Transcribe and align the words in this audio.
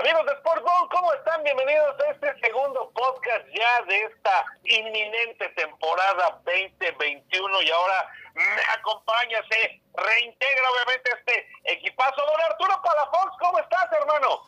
Amigos 0.00 0.24
de 0.24 0.36
Sportball, 0.36 0.88
¿cómo 0.88 1.12
están? 1.12 1.42
Bienvenidos 1.42 2.00
a 2.00 2.10
este 2.12 2.34
segundo 2.40 2.90
podcast 2.94 3.46
ya 3.52 3.82
de 3.82 4.00
esta 4.04 4.46
inminente 4.64 5.46
temporada 5.50 6.40
2021 6.46 7.62
y 7.62 7.70
ahora 7.70 8.10
me 8.32 8.62
acompaña, 8.78 9.42
se 9.50 9.78
reintegra 9.92 10.70
obviamente 10.70 11.10
este 11.18 11.46
equipazo. 11.64 12.16
Don 12.16 12.40
Arturo 12.40 12.80
Palafox, 12.82 13.36
¿cómo 13.40 13.58
estás, 13.58 13.92
hermano? 13.92 14.40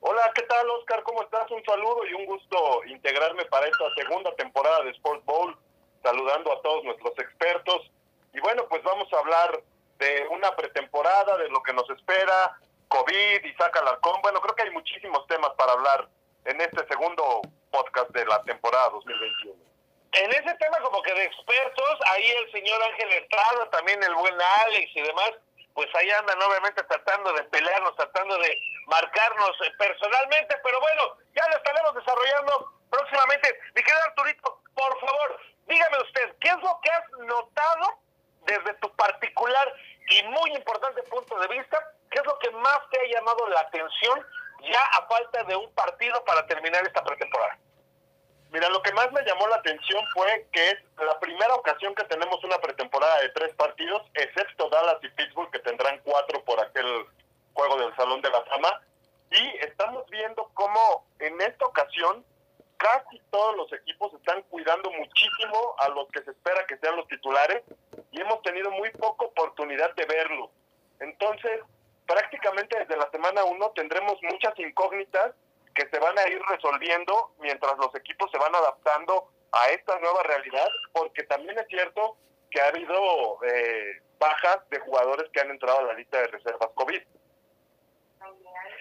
Hola, 0.00 0.32
¿qué 0.34 0.42
tal, 0.44 0.70
Oscar? 0.70 1.02
¿Cómo 1.02 1.24
estás? 1.24 1.50
Un 1.50 1.62
saludo 1.66 2.06
y 2.06 2.14
un 2.14 2.24
gusto 2.24 2.84
integrarme 2.86 3.44
para 3.44 3.66
esta 3.66 3.84
segunda 3.96 4.34
temporada 4.36 4.82
de 4.84 4.92
Sport 4.92 5.26
Bowl, 5.26 5.58
saludando 6.02 6.54
a 6.54 6.62
todos 6.62 6.84
nuestros 6.84 7.18
expertos. 7.18 7.90
Y 8.32 8.40
bueno, 8.40 8.66
pues 8.70 8.82
vamos 8.82 9.12
a 9.12 9.18
hablar 9.18 9.62
de 9.98 10.26
una 10.30 10.56
pretemporada, 10.56 11.36
de 11.36 11.50
lo 11.50 11.62
que 11.62 11.74
nos 11.74 11.90
espera, 11.90 12.56
COVID, 12.88 13.44
Isaac 13.44 13.76
Alarcón. 13.76 14.20
Bueno, 14.22 14.40
creo 14.40 14.54
que 14.54 14.62
hay 14.62 14.70
muchísimos 14.70 15.26
temas 15.26 15.50
para 15.56 15.72
hablar 15.72 16.08
en 16.44 16.60
este 16.60 16.86
segundo 16.88 17.42
podcast 17.70 18.10
de 18.10 18.24
la 18.26 18.42
temporada 18.44 18.90
2021. 18.90 19.54
En 20.12 20.30
ese 20.32 20.54
tema 20.54 20.80
como 20.80 21.02
que 21.02 21.12
de 21.12 21.24
expertos, 21.24 21.98
ahí 22.10 22.30
el 22.30 22.50
señor 22.52 22.82
Ángel 22.82 23.12
Estrada, 23.12 23.70
también 23.70 24.02
el 24.02 24.14
buen 24.14 24.34
Alex 24.64 24.90
y 24.94 25.02
demás, 25.02 25.32
pues 25.74 25.88
ahí 25.94 26.10
andan 26.10 26.42
obviamente 26.42 26.82
tratando 26.84 27.32
de 27.34 27.44
pelearnos, 27.44 27.94
tratando 27.96 28.36
de 28.38 28.58
marcarnos 28.86 29.50
eh, 29.64 29.72
personalmente, 29.78 30.56
pero 30.64 30.80
bueno, 30.80 31.18
ya 31.36 31.46
lo 31.48 31.56
estaremos 31.56 31.94
desarrollando 31.94 32.72
próximamente. 32.90 33.60
Mi 33.74 33.82
querido 33.82 34.02
Arturito, 34.04 34.62
por 34.74 34.98
favor, 34.98 35.40
dígame 35.66 35.98
usted, 35.98 36.34
¿qué 36.40 36.48
es 36.48 36.56
lo 36.62 36.80
que 36.82 36.90
has 36.90 37.10
notado 37.26 37.98
desde 38.46 38.74
tu 38.80 38.90
particular 38.96 39.74
y 40.08 40.22
muy 40.24 40.50
importante 40.54 41.02
punto 41.02 41.38
de 41.38 41.48
vista 41.48 41.78
¿Qué 42.10 42.18
es 42.18 42.26
lo 42.26 42.38
que 42.38 42.50
más 42.50 42.80
te 42.90 43.00
ha 43.00 43.18
llamado 43.18 43.46
la 43.48 43.60
atención 43.60 44.26
ya 44.62 44.82
a 44.98 45.06
falta 45.06 45.44
de 45.44 45.56
un 45.56 45.72
partido 45.74 46.24
para 46.24 46.46
terminar 46.46 46.86
esta 46.86 47.04
pretemporada? 47.04 47.58
Mira, 48.50 48.68
lo 48.70 48.82
que 48.82 48.92
más 48.92 49.12
me 49.12 49.22
llamó 49.24 49.46
la 49.48 49.56
atención 49.56 50.02
fue 50.14 50.46
que 50.52 50.70
es 50.70 50.78
la 50.96 51.18
primera 51.20 51.54
ocasión 51.54 51.94
que 51.94 52.04
tenemos 52.04 52.42
una 52.42 52.58
pretemporada 52.58 53.20
de 53.20 53.28
tres 53.30 53.54
partidos, 53.54 54.02
excepto 54.14 54.70
Dallas 54.70 54.98
y 55.02 55.08
Pittsburgh, 55.10 55.50
que 55.50 55.58
tendrán 55.58 56.00
cuatro 56.02 56.42
por 56.44 56.58
aquel 56.60 57.06
juego 57.52 57.76
del 57.76 57.94
Salón 57.96 58.22
de 58.22 58.30
la 58.30 58.42
Fama. 58.44 58.80
Y 59.30 59.56
estamos 59.58 60.08
viendo 60.08 60.50
cómo 60.54 61.06
en 61.18 61.38
esta 61.42 61.66
ocasión 61.66 62.24
casi 62.78 63.20
todos 63.30 63.56
los 63.56 63.72
equipos 63.72 64.14
están 64.14 64.40
cuidando 64.44 64.90
muchísimo 64.92 65.74
a 65.80 65.88
los 65.90 66.08
que 66.08 66.22
se 66.22 66.30
espera 66.30 66.64
que 66.66 66.78
sean 66.78 66.96
los 66.96 67.06
titulares 67.08 67.62
y 68.12 68.20
hemos 68.20 68.40
tenido 68.42 68.70
muy 68.70 68.90
poca 68.92 69.26
oportunidad 69.26 69.94
de 69.94 70.06
verlo. 70.06 70.50
Entonces, 71.00 71.60
prácticamente 72.08 72.78
desde 72.78 72.96
la 72.96 73.08
semana 73.10 73.44
1 73.44 73.70
tendremos 73.72 74.16
muchas 74.22 74.58
incógnitas 74.58 75.34
que 75.74 75.86
se 75.88 75.98
van 76.00 76.18
a 76.18 76.26
ir 76.26 76.40
resolviendo 76.48 77.34
mientras 77.38 77.76
los 77.76 77.94
equipos 77.94 78.30
se 78.32 78.38
van 78.38 78.54
adaptando 78.54 79.30
a 79.52 79.68
esta 79.68 79.98
nueva 80.00 80.22
realidad, 80.24 80.66
porque 80.92 81.22
también 81.24 81.58
es 81.58 81.66
cierto 81.68 82.16
que 82.50 82.60
ha 82.60 82.68
habido 82.68 83.38
eh, 83.44 84.00
bajas 84.18 84.68
de 84.70 84.80
jugadores 84.80 85.30
que 85.32 85.40
han 85.40 85.50
entrado 85.50 85.80
a 85.80 85.82
la 85.82 85.92
lista 85.92 86.18
de 86.18 86.28
reservas 86.28 86.70
COVID. 86.74 87.02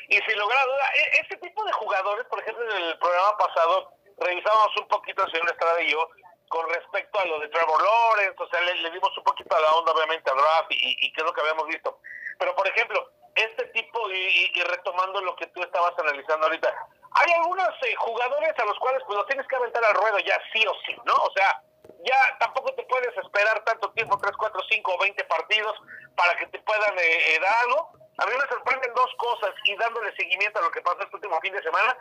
Y 0.09 0.15
sin 0.15 0.39
lugar 0.39 0.57
a 0.57 0.65
duda, 0.65 0.91
e-, 0.95 1.21
este 1.21 1.37
tipo 1.37 1.63
de 1.65 1.71
jugadores, 1.73 2.25
por 2.27 2.39
ejemplo, 2.39 2.63
en 2.63 2.83
el 2.83 2.97
programa 2.97 3.37
pasado 3.37 3.91
revisamos 4.19 4.77
un 4.77 4.87
poquito, 4.87 5.23
el 5.23 5.31
señor 5.31 5.49
Estrada 5.51 5.81
y 5.81 5.91
yo, 5.91 6.09
con 6.47 6.67
respecto 6.69 7.19
a 7.19 7.25
lo 7.25 7.39
de 7.39 7.49
Trevor 7.49 7.83
Lawrence, 7.83 8.41
o 8.41 8.47
sea, 8.47 8.61
le, 8.61 8.89
dimos 8.89 9.15
un 9.17 9.23
poquito 9.25 9.53
a 9.55 9.59
la 9.59 9.73
onda, 9.73 9.91
obviamente, 9.91 10.31
al 10.31 10.37
draft 10.37 10.71
y, 10.71 10.95
y 11.05 11.11
qué 11.11 11.21
es 11.21 11.25
lo 11.25 11.33
que 11.33 11.41
habíamos 11.41 11.67
visto. 11.67 11.99
Pero, 12.37 12.55
por 12.55 12.67
ejemplo, 12.67 13.11
este 13.37 13.65
tipo, 13.67 14.09
y, 14.11 14.51
retomando 14.63 15.21
lo 15.21 15.35
que 15.35 15.47
tú 15.47 15.61
estabas 15.61 15.93
analizando 15.99 16.47
ahorita, 16.47 16.73
hay 17.11 17.33
algunos 17.33 17.69
eh, 17.83 17.95
jugadores 17.97 18.53
a 18.57 18.65
los 18.65 18.77
cuales 18.79 19.01
pues 19.05 19.17
los 19.17 19.27
tienes 19.27 19.47
que 19.47 19.55
aventar 19.55 19.83
al 19.85 19.93
ruedo 19.93 20.17
ya 20.19 20.39
sí 20.51 20.65
o 20.65 20.73
sí, 20.85 20.95
¿no? 21.05 21.13
O 21.13 21.31
sea, 21.35 21.61
ya 22.03 22.37
tampoco 22.39 22.73
te 22.73 22.83
puedes 22.83 23.15
esperar 23.15 23.63
tanto 23.63 23.91
tiempo, 23.91 24.17
3, 24.17 24.35
4, 24.35 24.61
5 24.69 24.91
o 24.91 24.99
20 24.99 25.23
partidos 25.25 25.75
para 26.15 26.35
que 26.37 26.47
te 26.47 26.59
puedan 26.59 26.97
eh, 26.97 27.35
eh, 27.35 27.39
dar 27.39 27.53
algo. 27.63 27.91
A 28.17 28.25
mí 28.25 28.31
me 28.33 28.47
sorprenden 28.47 28.93
dos 28.95 29.11
cosas 29.17 29.53
y 29.63 29.75
dándole 29.77 30.15
seguimiento 30.15 30.59
a 30.59 30.63
lo 30.63 30.71
que 30.71 30.81
pasó 30.81 30.99
este 31.01 31.15
último 31.15 31.39
fin 31.41 31.53
de 31.53 31.61
semana. 31.61 31.95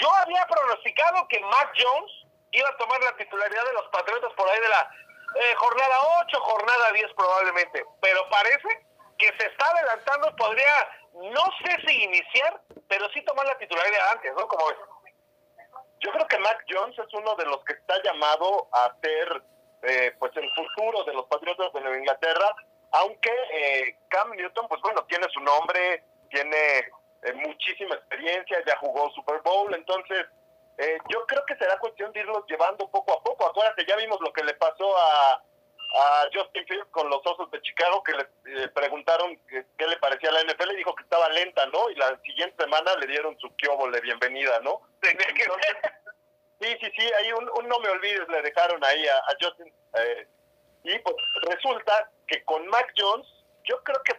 Yo 0.00 0.14
había 0.14 0.46
pronosticado 0.46 1.26
que 1.28 1.40
Mac 1.40 1.72
Jones 1.76 2.12
iba 2.52 2.68
a 2.68 2.76
tomar 2.76 3.02
la 3.02 3.16
titularidad 3.16 3.64
de 3.64 3.72
los 3.72 3.88
Patriotas 3.88 4.32
por 4.34 4.48
ahí 4.48 4.60
de 4.60 4.68
la 4.68 4.90
jornada 5.56 5.96
8, 6.26 6.40
jornada 6.40 6.92
10 6.92 7.12
probablemente, 7.14 7.84
pero 8.00 8.28
parece 8.30 8.89
que 9.20 9.26
se 9.38 9.46
está 9.46 9.70
adelantando, 9.70 10.34
podría, 10.34 10.88
no 11.12 11.44
sé 11.62 11.76
si 11.86 12.04
iniciar, 12.04 12.60
pero 12.88 13.08
sí 13.10 13.22
tomar 13.22 13.46
la 13.46 13.58
titularidad 13.58 14.12
antes, 14.12 14.32
¿no? 14.34 14.48
Como 14.48 14.66
ves. 14.66 14.76
Yo 16.00 16.10
creo 16.12 16.26
que 16.26 16.38
Mac 16.38 16.64
Jones 16.68 16.98
es 16.98 17.12
uno 17.12 17.34
de 17.36 17.44
los 17.44 17.62
que 17.64 17.74
está 17.74 18.02
llamado 18.02 18.68
a 18.72 18.96
ser 19.02 19.42
eh, 19.82 20.14
pues 20.18 20.32
el 20.36 20.48
futuro 20.54 21.04
de 21.04 21.12
los 21.12 21.26
Patriotas 21.26 21.70
de 21.74 21.80
Nueva 21.82 21.98
Inglaterra, 21.98 22.56
aunque 22.92 23.30
eh, 23.52 23.98
Cam 24.08 24.30
Newton, 24.30 24.66
pues 24.66 24.80
bueno, 24.80 25.04
tiene 25.04 25.26
su 25.28 25.40
nombre, 25.40 26.02
tiene 26.30 26.78
eh, 27.22 27.32
muchísima 27.34 27.96
experiencia, 27.96 28.64
ya 28.66 28.76
jugó 28.78 29.10
Super 29.10 29.40
Bowl, 29.42 29.74
entonces 29.74 30.26
yo 31.10 31.26
creo 31.26 31.44
que 31.44 31.56
será 31.56 31.78
cuestión 31.78 32.10
de 32.14 32.20
irlos 32.20 32.42
llevando 32.48 32.90
poco 32.90 33.12
a 33.12 33.22
poco. 33.22 33.46
Acuérdate, 33.46 33.84
ya 33.84 33.96
vimos 33.96 34.18
lo 34.22 34.32
que 34.32 34.42
le 34.42 34.54
pasó 34.54 34.96
a 34.96 35.42
a 35.94 36.28
Justin 36.32 36.66
Fields 36.66 36.88
con 36.90 37.08
los 37.10 37.24
Osos 37.26 37.50
de 37.50 37.60
Chicago 37.62 38.02
que 38.02 38.12
le 38.12 38.22
eh, 38.62 38.68
preguntaron 38.68 39.36
qué, 39.48 39.86
le 39.86 39.96
parecía 39.98 40.30
a 40.30 40.32
la 40.32 40.44
NFL 40.44 40.72
y 40.72 40.76
dijo 40.76 40.94
que 40.94 41.02
estaba 41.02 41.28
lenta, 41.30 41.66
¿no? 41.66 41.90
Y 41.90 41.96
la 41.96 42.18
siguiente 42.20 42.62
semana 42.62 42.94
le 42.96 43.06
dieron 43.06 43.38
su 43.38 43.48
de 43.48 44.00
bienvenida, 44.00 44.60
¿no? 44.60 44.80
sí, 45.02 46.76
sí, 46.80 46.92
sí, 46.96 47.12
ahí 47.18 47.32
un, 47.32 47.68
no 47.68 47.78
me 47.80 47.88
olvides 47.88 48.28
le 48.28 48.42
dejaron 48.42 48.82
ahí 48.84 49.06
a, 49.06 49.22
Justin. 49.40 49.72
Eh, 49.94 50.28
y 50.84 50.98
pues 51.00 51.16
resulta 51.42 52.10
que 52.26 52.44
con 52.44 52.66
Mac 52.68 52.92
Jones, 52.96 53.26
yo 53.64 53.82
creo 53.82 54.00
que 54.04 54.14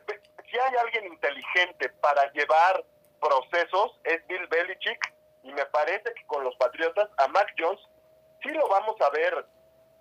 si 0.50 0.60
hay 0.60 0.76
alguien 0.76 1.06
inteligente 1.06 1.90
para 2.02 2.32
llevar 2.34 2.84
procesos 3.22 3.98
es 4.04 4.26
Bill 4.28 4.48
Belichick 4.48 5.14
y 5.44 5.54
me 5.54 5.66
parece 5.68 6.14
que 6.14 6.26
con 6.26 6.44
los 6.44 6.56
Patriotas 6.58 7.10
a 7.18 7.28
Mac 7.30 7.54
Jones 7.58 7.80
sí 8.44 8.50
lo 8.50 8.68
vamos 8.68 9.00
a 9.00 9.10
ver 9.12 9.46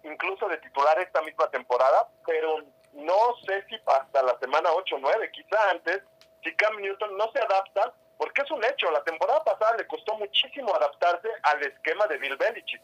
incluso 0.05 0.49
de 0.49 0.59
titular 0.59 0.99
esta 0.99 1.23
misma 1.23 1.51
temporada, 1.51 2.09
pero 2.27 2.63
no 2.93 3.37
sé 3.47 3.65
si 3.69 3.77
hasta 3.87 4.23
la 4.23 4.39
semana 4.39 4.71
8 4.73 4.97
o 4.97 4.99
9, 4.99 5.31
quizá 5.33 5.71
antes, 5.71 6.03
si 6.43 6.55
Cam 6.57 6.77
Newton 6.81 7.17
no 7.17 7.31
se 7.33 7.39
adapta, 7.41 7.93
porque 8.19 8.43
es 8.43 8.51
un 8.51 8.65
hecho, 8.65 8.91
la 8.91 9.03
temporada 9.05 9.43
pasada 9.45 9.77
le 9.77 9.87
costó 9.87 10.15
muchísimo 10.15 10.75
adaptarse 10.75 11.29
al 11.43 11.63
esquema 11.63 12.07
de 12.07 12.19
Bill 12.19 12.37
Belichick. 12.37 12.83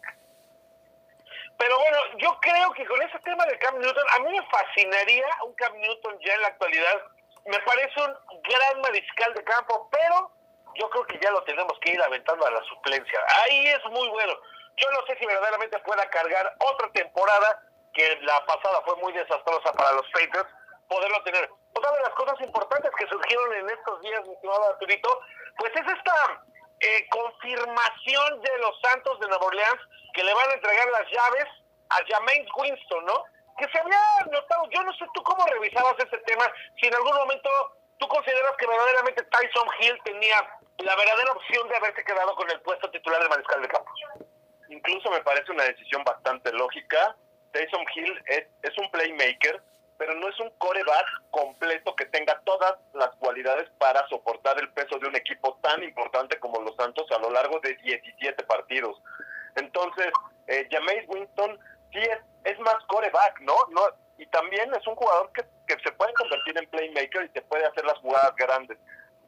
Pero 1.59 1.79
bueno, 1.79 1.99
yo 2.19 2.39
creo 2.41 2.73
que 2.73 2.87
con 2.87 3.01
ese 3.03 3.19
tema 3.21 3.45
de 3.47 3.59
Cam 3.59 3.79
Newton, 3.79 4.07
a 4.15 4.19
mí 4.21 4.31
me 4.31 4.47
fascinaría 4.47 5.27
un 5.45 5.55
Cam 5.55 5.75
Newton 5.79 6.19
ya 6.21 6.35
en 6.35 6.43
la 6.43 6.49
actualidad. 6.49 7.03
Me 7.47 7.59
parece 7.61 8.01
un 8.01 8.43
gran 8.43 8.81
mariscal 8.83 9.33
de 9.35 9.45
campo, 9.45 9.89
pero 9.91 10.31
yo 10.75 10.91
creo 10.91 11.07
que 11.07 11.19
ya 11.19 11.31
lo 11.31 11.43
tenemos 11.45 11.79
que 11.81 11.93
ir 11.93 12.03
aventando 12.03 12.47
a 12.47 12.51
la 12.51 12.63
suplencia. 12.65 13.21
Ahí 13.43 13.69
es 13.69 13.85
muy 13.87 14.09
bueno. 14.09 14.35
Yo 14.77 14.91
no 14.91 15.07
sé 15.07 15.17
si 15.19 15.27
verdaderamente 15.27 15.79
pueda 15.81 16.09
cargar 16.11 16.55
otra 16.59 16.91
temporada, 16.93 17.63
que 17.95 18.19
la 18.23 18.45
pasada 18.45 18.83
fue 18.85 18.97
muy 18.97 19.13
desastrosa 19.13 19.73
para 19.73 19.93
los 19.93 20.07
Patriots, 20.11 20.51
poderlo 20.89 21.23
tener. 21.23 21.49
Otra 21.75 21.91
de 21.93 22.01
las 22.03 22.15
cosas 22.15 22.41
importantes 22.41 22.91
que 22.99 23.07
surgieron 23.09 23.55
en 23.55 23.71
estos 23.71 24.01
días, 24.03 24.27
mi 24.27 24.35
estimado 24.35 24.69
Arturito, 24.71 25.21
pues 25.57 25.73
es 25.75 25.87
esta 25.87 26.45
eh, 26.81 27.09
confirmación 27.09 28.41
de 28.43 28.59
los 28.59 28.81
Santos 28.83 29.19
de 29.21 29.29
Nueva 29.29 29.47
Orleans 29.47 29.81
que 30.13 30.25
le 30.25 30.35
van 30.35 30.51
a 30.51 30.55
entregar 30.55 30.89
las 30.89 31.11
llaves 31.11 31.47
a 31.89 31.97
Jameis 32.07 32.49
Winston, 32.57 33.05
¿no? 33.07 33.25
Que 33.59 33.69
se 33.69 33.79
había 33.79 33.99
notado, 34.31 34.69
yo 34.71 34.83
no 34.83 34.93
sé 34.95 35.07
tú 35.15 35.23
cómo 35.23 35.47
revisabas 35.47 35.95
este 35.99 36.19
tema, 36.19 36.45
si 36.79 36.87
en 36.87 36.95
algún 36.95 37.15
momento 37.15 37.49
tú 37.99 38.07
consideras 38.09 38.57
que 38.59 38.67
verdaderamente 38.67 39.23
Tyson 39.23 39.69
Hill 39.81 39.99
tenía 40.05 40.37
la 40.79 40.97
verdadera 40.97 41.33
opción 41.33 41.67
de 41.69 41.77
haberse 41.77 42.05
quedado 42.05 42.35
con 42.37 42.51
el 42.51 42.61
puesto 42.61 42.91
titular 42.91 43.23
de 43.23 43.29
mariscal 43.31 43.63
de 43.63 43.69
campo 43.69 43.91
incluso 44.69 45.11
me 45.11 45.21
parece 45.21 45.53
una 45.53 45.65
decisión 45.65 46.03
bastante 46.05 46.53
lógica. 46.53 47.17
Taysom 47.53 47.85
Hill 47.95 48.23
es, 48.27 48.47
es 48.63 48.79
un 48.79 48.91
playmaker, 48.91 49.63
pero 49.99 50.15
no 50.15 50.29
es 50.29 50.39
un 50.41 50.51
coreback 50.59 51.07
completo 51.31 51.95
que 51.97 52.07
tenga 52.07 52.39
todas 52.45 52.75
las 52.95 53.11
cualidades 53.17 53.69
para 53.79 54.07
soportar 54.09 54.59
el 54.59 54.71
peso 54.71 54.99
de 54.99 55.09
un 55.09 55.17
equipo 55.17 55.59
tan 55.63 55.83
importante 55.83 56.39
como 56.39 56.61
los 56.61 56.77
Santos 56.77 57.07
a 57.11 57.19
lo 57.19 57.31
largo 57.31 57.61
de 57.61 57.75
17 57.77 58.43
partidos. 58.45 59.01
Entonces, 59.55 60.09
eh, 60.49 60.69
Jameis 60.71 61.09
Winston 61.09 61.59
sí 61.93 61.99
es, 61.99 62.19
es 62.45 62.59
más 62.61 62.77
coreback, 62.89 63.41
¿no? 63.41 63.55
no 63.71 63.83
Y 64.19 64.27
también 64.27 64.73
es 64.75 64.87
un 64.87 64.97
jugador 64.97 65.31
que, 65.33 65.43
que 65.67 65.83
se 65.83 65.93
puede 65.93 66.13
convertir 66.15 66.59
en 66.59 66.69
playmaker 66.69 67.25
y 67.25 67.29
se 67.31 67.43
puede 67.43 67.65
hacer 67.67 67.85
las 67.85 67.99
jugadas 67.99 68.35
grandes. 68.37 68.79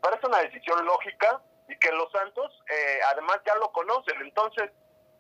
parece 0.01 0.27
una 0.27 0.43
decisión 0.43 0.85
lógica 0.85 1.41
y 1.69 1.77
que 1.77 1.93
los 1.93 2.11
Santos 2.13 2.63
eh, 2.71 3.01
además 3.13 3.39
ya 3.47 3.55
lo 3.57 3.71
conocen. 3.73 4.21
Entonces, 4.21 4.71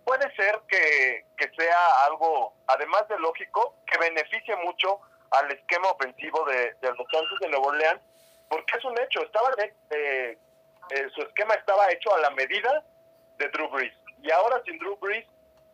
puede 0.08 0.34
ser 0.36 0.58
que, 0.68 1.24
sea 1.54 2.04
algo, 2.06 2.54
además 2.66 3.06
de 3.08 3.18
lógico, 3.18 3.74
que 3.86 3.98
beneficie 3.98 4.56
mucho 4.64 5.00
al 5.30 5.50
esquema 5.50 5.90
ofensivo 5.90 6.46
de, 6.46 6.74
los 6.80 7.06
Santos 7.12 7.38
de 7.40 7.48
Nuevo 7.50 7.66
Orleans, 7.66 8.00
porque 8.48 8.78
es 8.78 8.84
un 8.86 8.98
hecho, 8.98 9.22
estaban 9.22 9.52
eh, 9.60 10.38
eh, 10.90 11.08
su 11.14 11.20
esquema 11.20 11.52
estaba 11.54 11.92
hecho 11.92 12.14
a 12.14 12.20
la 12.20 12.30
medida 12.30 12.82
de 13.36 13.48
Drew 13.50 13.68
Brees. 13.68 13.92
Y 14.22 14.30
ahora 14.30 14.62
sin 14.64 14.78
Drew 14.78 14.96
Brees 14.96 15.26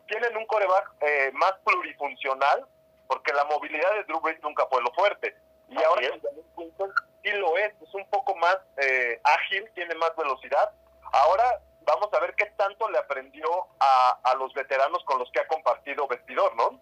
tienen 0.08 0.36
un 0.36 0.46
coreback 0.46 0.90
eh, 1.02 1.30
más 1.34 1.52
plurifuncional, 1.64 2.66
porque 3.06 3.32
la 3.32 3.44
movilidad 3.44 3.92
de 3.92 4.02
Drew 4.04 4.20
Brees 4.20 4.42
nunca 4.42 4.66
fue 4.66 4.82
lo 4.82 4.92
fuerte. 4.94 5.36
Y 5.68 5.80
ahora 5.80 6.10
sí 7.22 7.30
lo 7.34 7.56
es, 7.56 7.72
es 7.80 7.94
un 7.94 8.06
poco 8.10 8.34
más 8.34 8.56
eh, 8.78 9.20
ágil, 9.22 9.70
tiene 9.76 9.94
más 9.94 10.14
velocidad. 10.16 10.72
Ahora 11.12 11.60
vamos 11.84 12.12
a 12.12 12.20
ver 12.20 12.34
qué 12.34 12.46
tanto 12.56 12.88
le 12.88 12.98
aprendió 12.98 13.48
a, 13.80 14.18
a 14.24 14.34
los 14.34 14.52
veteranos 14.54 15.04
con 15.04 15.18
los 15.18 15.30
que 15.30 15.40
ha 15.40 15.46
compartido 15.46 16.06
vestidor, 16.06 16.54
¿no? 16.56 16.80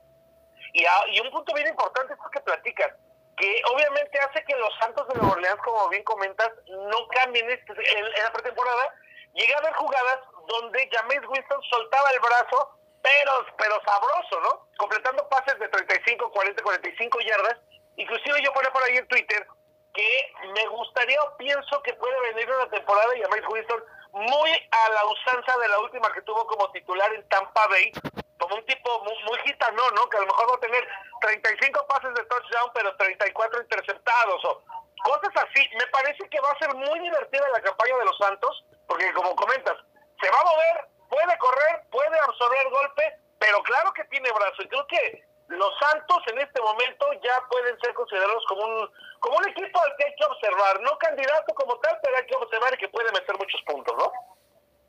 Y, 0.73 0.85
y 1.11 1.21
un 1.21 1.31
punto 1.31 1.55
bien 1.55 1.69
importante 1.69 2.15
es 2.15 2.19
que 2.33 2.41
platicas, 2.41 2.93
que 3.37 3.63
obviamente 3.73 4.19
hace 4.19 4.45
que 4.45 4.57
los 4.57 4.75
Santos 4.79 5.07
de 5.09 5.15
Nueva 5.15 5.35
Orleans, 5.35 5.61
como 5.65 5.89
bien 5.89 6.03
comentas, 6.05 6.51
no 6.69 7.09
cambien 7.09 7.51
este, 7.51 7.73
en, 7.73 8.05
en 8.05 8.23
la 8.23 8.33
pretemporada. 8.33 8.95
Llega 9.35 9.57
a 9.57 9.59
haber 9.61 9.73
jugadas 9.75 10.19
donde 10.47 10.89
James 10.93 11.27
Winston 11.29 11.63
soltaba 11.71 12.11
el 12.11 12.21
brazo, 12.21 12.79
pero, 13.03 13.47
pero 13.57 13.81
sabroso, 13.85 14.41
¿no? 14.41 14.69
Completando 14.77 15.29
pases 15.29 15.59
de 15.59 15.69
35, 15.69 16.31
40, 16.31 16.63
45 16.63 17.21
yardas. 17.21 17.57
Inclusive 17.97 18.43
yo 18.43 18.53
ponía 18.53 18.71
por 18.71 18.83
ahí 18.83 18.97
en 18.97 19.09
Twitter 19.09 19.47
que 19.95 20.33
me 20.55 20.67
gustaría 20.69 21.23
o 21.23 21.37
pienso 21.37 21.83
que 21.83 21.93
puede 21.95 22.19
venir 22.33 22.51
una 22.51 22.71
temporada 22.71 23.17
y 23.17 23.23
James 23.23 23.45
Winston 23.49 23.85
muy 24.13 24.51
a 24.71 24.91
la 24.91 25.05
usanza 25.07 25.57
de 25.59 25.69
la 25.69 25.79
última 25.81 26.13
que 26.13 26.23
tuvo 26.23 26.47
como 26.47 26.71
titular 26.71 27.13
en 27.15 27.27
Tampa 27.29 27.67
Bay, 27.69 27.93
como 28.39 28.57
un 28.57 28.67
tipo 28.67 29.05
muy, 29.05 29.15
muy 29.25 29.39
gitano, 29.41 29.83
¿no? 29.95 30.09
Que 30.09 30.19
a 30.19 30.21
lo 30.21 30.27
mejor 30.27 30.51
va 30.51 30.57
a 30.57 30.61
tener 30.61 30.89
35 31.21 31.87
pases 31.87 32.15
de 32.15 32.25
touchdown, 32.25 32.71
pero 32.75 32.97
34 32.97 33.63
interceptados 33.63 34.45
o 34.45 34.63
cosas 35.05 35.31
así. 35.37 35.69
Me 35.79 35.87
parece 35.87 36.29
que 36.29 36.41
va 36.41 36.51
a 36.51 36.59
ser 36.59 36.75
muy 36.75 36.99
divertida 37.01 37.49
la 37.49 37.61
campaña 37.61 37.97
de 37.97 38.05
los 38.05 38.19
Santos, 38.19 38.65
porque 38.87 39.13
como 39.15 39.35
comentas, 39.37 39.77
se 40.21 40.31
va 40.31 40.41
a 40.41 40.45
mover, 40.45 40.89
puede 41.09 41.39
correr, 41.39 41.83
puede 41.91 42.19
absorber 42.21 42.71
golpe, 42.71 43.17
pero 43.39 43.63
claro 43.63 43.93
que 43.93 44.05
tiene 44.05 44.31
brazo. 44.31 44.63
Y 44.63 44.69
creo 44.69 44.87
que 44.87 45.25
los 45.49 45.79
Santos 45.79 46.19
en 46.29 46.39
este 46.39 46.61
momento 46.61 47.07
ya 47.23 47.47
pueden 47.51 47.79
ser 47.81 47.93
considerados 47.95 48.45
como 48.47 48.65
un 48.65 48.91
como 49.21 49.37
un 49.37 49.49
equipo 49.49 49.81
al 49.81 49.95
que 49.97 50.05
hay 50.05 50.15
que 50.17 50.25
observar, 50.25 50.81
no 50.81 50.99
candidato 50.99 51.55
como 51.55 51.79
tal, 51.79 51.97
pero 52.03 52.17
hay 52.17 52.27
que 52.27 52.35
observar 52.35 52.75
y 52.75 52.79
que 52.79 52.89
puede 52.89 53.13
meter 53.13 53.39
muchos 53.39 53.63
puntos, 53.63 53.95
¿no? 53.97 54.13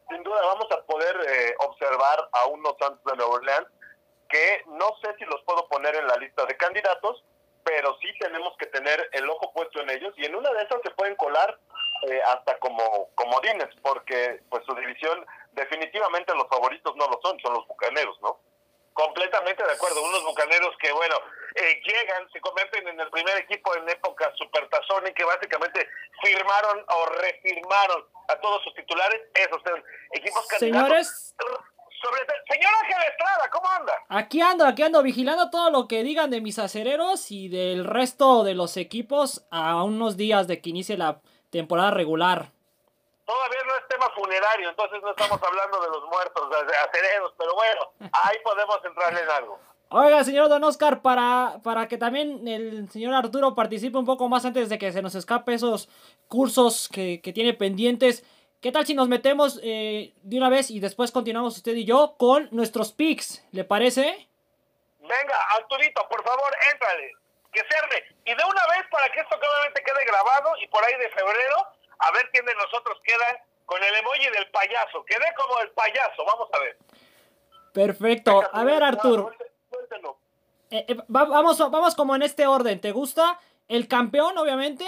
Sin 0.09 0.23
duda 0.23 0.41
vamos 0.41 0.71
a 0.71 0.81
poder 0.83 1.15
eh, 1.27 1.55
observar 1.59 2.29
a 2.31 2.45
unos 2.47 2.75
Santos 2.79 3.03
de 3.05 3.15
Nueva 3.15 3.35
Orleans 3.35 3.67
que 4.29 4.63
no 4.65 4.87
sé 5.03 5.13
si 5.19 5.25
los 5.25 5.43
puedo 5.43 5.67
poner 5.67 5.95
en 5.95 6.07
la 6.07 6.15
lista 6.15 6.45
de 6.45 6.57
candidatos, 6.57 7.23
pero 7.63 7.95
sí 8.01 8.07
tenemos 8.19 8.55
que 8.57 8.65
tener 8.65 9.07
el 9.11 9.29
ojo 9.29 9.53
puesto 9.53 9.79
en 9.81 9.91
ellos 9.91 10.13
y 10.17 10.25
en 10.25 10.35
una 10.35 10.51
de 10.51 10.63
esas 10.63 10.81
se 10.83 10.89
pueden 10.91 11.15
colar 11.15 11.57
eh, 12.09 12.21
hasta 12.27 12.57
como 12.57 13.09
comodines, 13.15 13.69
porque 13.83 14.41
pues 14.49 14.63
su 14.65 14.73
división 14.75 15.25
definitivamente 15.51 16.33
los 16.33 16.47
favoritos 16.49 16.95
no 16.95 17.07
lo 17.07 17.19
son, 17.21 17.39
son 17.39 17.53
los 17.53 17.67
bucaneros, 17.67 18.19
¿no? 18.21 18.39
Completamente 18.93 19.63
de 19.63 19.71
acuerdo. 19.71 20.03
Unos 20.03 20.23
bucaneros 20.23 20.75
que, 20.79 20.91
bueno, 20.91 21.15
eh, 21.55 21.81
llegan, 21.83 22.29
se 22.31 22.39
convierten 22.39 22.87
en 22.87 22.99
el 22.99 23.09
primer 23.09 23.37
equipo 23.37 23.75
en 23.75 23.89
época 23.89 24.31
supertazón 24.37 25.07
y 25.07 25.13
que 25.13 25.23
básicamente 25.23 25.87
firmaron 26.21 26.85
o 26.87 27.05
refirmaron 27.07 28.05
a 28.27 28.35
todos 28.39 28.63
sus 28.63 28.73
titulares. 28.75 29.21
Esos 29.33 29.61
son 29.63 29.83
equipos 30.11 30.45
candidatos. 30.47 30.87
Señores. 30.87 31.35
Sobre, 32.01 32.19
señor 32.49 32.71
Ángel 32.81 32.97
Estrada, 33.09 33.49
¿cómo 33.49 33.69
anda? 33.69 33.93
Aquí 34.09 34.41
ando, 34.41 34.65
aquí 34.65 34.83
ando, 34.83 35.01
vigilando 35.01 35.49
todo 35.49 35.71
lo 35.71 35.87
que 35.87 36.03
digan 36.03 36.29
de 36.29 36.41
mis 36.41 36.59
acereros 36.59 37.31
y 37.31 37.47
del 37.47 37.85
resto 37.85 38.43
de 38.43 38.55
los 38.55 38.75
equipos 38.75 39.45
a 39.51 39.81
unos 39.83 40.17
días 40.17 40.47
de 40.47 40.61
que 40.61 40.71
inicie 40.71 40.97
la 40.97 41.21
temporada 41.49 41.91
regular. 41.91 42.52
Todavía 43.33 43.63
no 43.65 43.75
es 43.75 43.87
tema 43.87 44.09
funerario, 44.11 44.69
entonces 44.69 45.01
no 45.01 45.09
estamos 45.09 45.41
hablando 45.41 45.81
de 45.81 45.87
los 45.87 46.03
muertos, 46.03 46.49
de 46.51 46.77
acereros, 46.77 47.33
pero 47.35 47.55
bueno, 47.55 47.91
ahí 48.11 48.37
podemos 48.43 48.77
entrarle 48.85 49.21
en 49.21 49.29
algo. 49.31 49.59
Oiga, 49.89 50.23
señor 50.23 50.49
Don 50.49 50.63
Oscar, 50.63 51.01
para, 51.01 51.55
para 51.63 51.87
que 51.87 51.97
también 51.97 52.47
el 52.47 52.91
señor 52.91 53.15
Arturo 53.15 53.55
participe 53.55 53.97
un 53.97 54.05
poco 54.05 54.29
más 54.29 54.45
antes 54.45 54.69
de 54.69 54.77
que 54.77 54.91
se 54.91 55.01
nos 55.01 55.15
escape 55.15 55.55
esos 55.55 55.89
cursos 56.27 56.87
que, 56.93 57.21
que 57.23 57.33
tiene 57.33 57.55
pendientes, 57.55 58.23
¿qué 58.61 58.71
tal 58.71 58.85
si 58.85 58.93
nos 58.93 59.07
metemos 59.07 59.59
eh, 59.63 60.13
de 60.21 60.37
una 60.37 60.49
vez 60.49 60.69
y 60.69 60.79
después 60.79 61.11
continuamos 61.11 61.57
usted 61.57 61.73
y 61.73 61.85
yo 61.85 62.13
con 62.19 62.49
nuestros 62.51 62.91
picks? 62.91 63.43
¿Le 63.51 63.63
parece? 63.63 64.29
Venga, 64.99 65.39
Arturito, 65.57 66.07
por 66.07 66.23
favor, 66.23 66.55
éntrale, 66.71 67.13
que 67.51 67.61
se 67.61 68.31
Y 68.31 68.35
de 68.35 68.43
una 68.43 68.67
vez 68.67 68.87
para 68.91 69.09
que 69.11 69.21
esto 69.21 69.35
obviamente 69.35 69.83
quede 69.83 70.05
grabado 70.05 70.51
y 70.61 70.67
por 70.67 70.83
ahí 70.85 70.93
de 70.99 71.09
febrero 71.09 71.67
a 72.07 72.11
ver 72.11 72.29
quién 72.31 72.45
de 72.45 72.53
nosotros 72.55 72.99
queda 73.03 73.45
con 73.65 73.81
el 73.83 73.95
emoji 73.95 74.29
del 74.29 74.49
payaso. 74.51 75.03
Quedé 75.05 75.25
como 75.35 75.59
el 75.61 75.69
payaso, 75.71 76.25
vamos 76.25 76.49
a 76.53 76.59
ver. 76.59 76.77
Perfecto. 77.73 78.43
A 78.51 78.63
ver, 78.63 78.83
Arturo. 78.83 79.31
Eh, 80.69 80.85
eh, 80.87 80.97
vamos, 81.07 81.57
vamos 81.57 81.95
como 81.95 82.15
en 82.15 82.23
este 82.23 82.45
orden. 82.45 82.79
¿Te 82.79 82.91
gusta 82.91 83.39
el 83.67 83.87
campeón, 83.87 84.37
obviamente? 84.37 84.85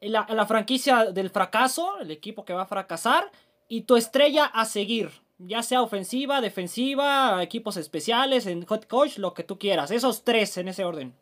La, 0.00 0.26
la 0.28 0.46
franquicia 0.46 1.06
del 1.06 1.30
fracaso, 1.30 1.98
el 2.00 2.10
equipo 2.10 2.44
que 2.44 2.52
va 2.52 2.62
a 2.62 2.66
fracasar. 2.66 3.30
Y 3.68 3.82
tu 3.82 3.96
estrella 3.96 4.46
a 4.46 4.64
seguir. 4.64 5.10
Ya 5.38 5.62
sea 5.62 5.80
ofensiva, 5.80 6.40
defensiva, 6.40 7.42
equipos 7.42 7.76
especiales, 7.76 8.46
en 8.46 8.66
hot 8.66 8.86
coach, 8.86 9.16
lo 9.16 9.32
que 9.32 9.44
tú 9.44 9.58
quieras. 9.58 9.90
Esos 9.90 10.24
tres 10.24 10.56
en 10.58 10.68
ese 10.68 10.84
orden. 10.84 11.16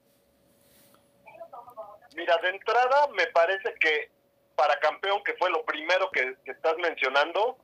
Mira, 2.17 2.37
de 2.39 2.49
entrada 2.49 3.07
me 3.15 3.27
parece 3.29 3.75
que 3.79 4.11
para 4.59 4.77
campeón, 4.81 5.23
que 5.23 5.35
fue 5.35 5.51
lo 5.51 5.65
primero 5.65 6.11
que, 6.11 6.35
estás 6.45 6.77
mencionando, 6.79 7.57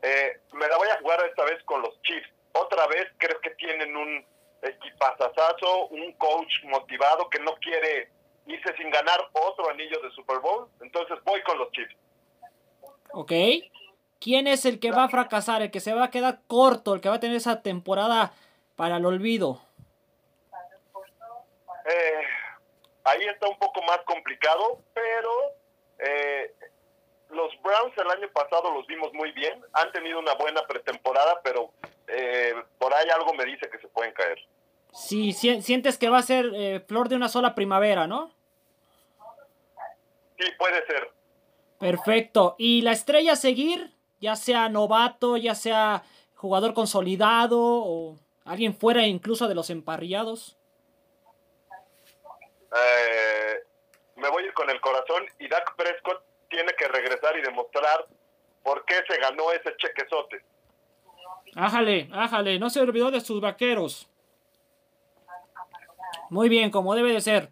eh, 0.00 0.40
me 0.52 0.68
la 0.68 0.76
voy 0.76 0.88
a 0.88 1.00
jugar 1.00 1.20
esta 1.28 1.44
vez 1.44 1.60
con 1.64 1.82
los 1.82 2.00
Chiefs. 2.02 2.28
Otra 2.52 2.86
vez 2.86 3.08
creo 3.18 3.40
que 3.40 3.50
tienen 3.50 3.96
un 3.96 4.24
equipazazazo, 4.62 5.88
un 5.88 6.12
coach 6.12 6.52
motivado 6.66 7.28
que 7.30 7.40
no 7.40 7.56
quiere 7.56 8.12
irse 8.46 8.76
sin 8.76 8.90
ganar 8.90 9.18
otro 9.32 9.70
anillo 9.70 10.00
de 10.00 10.10
Super 10.12 10.38
Bowl. 10.38 10.68
Entonces 10.80 11.18
voy 11.24 11.42
con 11.42 11.58
los 11.58 11.72
Chiefs. 11.72 11.96
Ok. 13.12 13.32
¿Quién 14.20 14.46
es 14.46 14.64
el 14.66 14.78
que 14.78 14.92
va 14.92 15.04
a 15.04 15.08
fracasar, 15.08 15.62
el 15.62 15.72
que 15.72 15.80
se 15.80 15.94
va 15.94 16.04
a 16.04 16.10
quedar 16.10 16.42
corto, 16.46 16.94
el 16.94 17.00
que 17.00 17.08
va 17.08 17.16
a 17.16 17.20
tener 17.20 17.36
esa 17.36 17.60
temporada 17.60 18.32
para 18.76 18.98
el 18.98 19.04
olvido? 19.04 19.60
Eh, 21.86 22.22
ahí 23.02 23.24
está 23.26 23.48
un 23.48 23.58
poco 23.58 23.82
más 23.82 23.98
complicado, 24.04 24.78
pero 24.94 25.59
eh, 26.02 26.54
los 27.30 27.50
Browns 27.62 27.96
el 27.96 28.10
año 28.10 28.28
pasado 28.32 28.72
los 28.74 28.86
vimos 28.86 29.12
muy 29.12 29.32
bien, 29.32 29.62
han 29.72 29.92
tenido 29.92 30.18
una 30.18 30.34
buena 30.34 30.66
pretemporada, 30.66 31.40
pero 31.42 31.72
eh, 32.08 32.54
por 32.78 32.92
ahí 32.94 33.08
algo 33.10 33.32
me 33.34 33.44
dice 33.44 33.68
que 33.70 33.78
se 33.78 33.88
pueden 33.88 34.12
caer. 34.12 34.38
Sí, 34.92 35.32
sientes 35.32 35.98
que 35.98 36.08
va 36.08 36.18
a 36.18 36.22
ser 36.22 36.50
eh, 36.54 36.80
flor 36.80 37.08
de 37.08 37.16
una 37.16 37.28
sola 37.28 37.54
primavera, 37.54 38.06
¿no? 38.06 38.32
Sí, 40.38 40.46
puede 40.58 40.84
ser. 40.86 41.12
Perfecto. 41.78 42.56
¿Y 42.58 42.82
la 42.82 42.92
estrella 42.92 43.32
a 43.32 43.36
seguir? 43.36 43.94
Ya 44.20 44.36
sea 44.36 44.68
novato, 44.68 45.36
ya 45.36 45.54
sea 45.54 46.02
jugador 46.34 46.74
consolidado 46.74 47.58
o 47.60 48.18
alguien 48.44 48.74
fuera 48.74 49.06
incluso 49.06 49.46
de 49.46 49.54
los 49.54 49.70
emparrillados. 49.70 50.58
Eh, 52.76 53.64
me 54.20 54.28
voy 54.30 54.44
a 54.44 54.46
ir 54.46 54.52
con 54.52 54.68
el 54.70 54.80
corazón 54.80 55.24
y 55.38 55.48
Dak 55.48 55.74
Prescott 55.76 56.22
tiene 56.48 56.72
que 56.78 56.88
regresar 56.88 57.36
y 57.38 57.42
demostrar 57.42 58.06
por 58.62 58.84
qué 58.84 58.94
se 59.08 59.18
ganó 59.18 59.50
ese 59.52 59.74
chequezote. 59.76 60.44
Ájale, 61.56 62.08
ájale, 62.12 62.58
no 62.58 62.70
se 62.70 62.80
olvidó 62.80 63.10
de 63.10 63.20
sus 63.20 63.40
vaqueros. 63.40 64.08
Muy 66.28 66.48
bien, 66.48 66.70
como 66.70 66.94
debe 66.94 67.12
de 67.12 67.20
ser. 67.20 67.50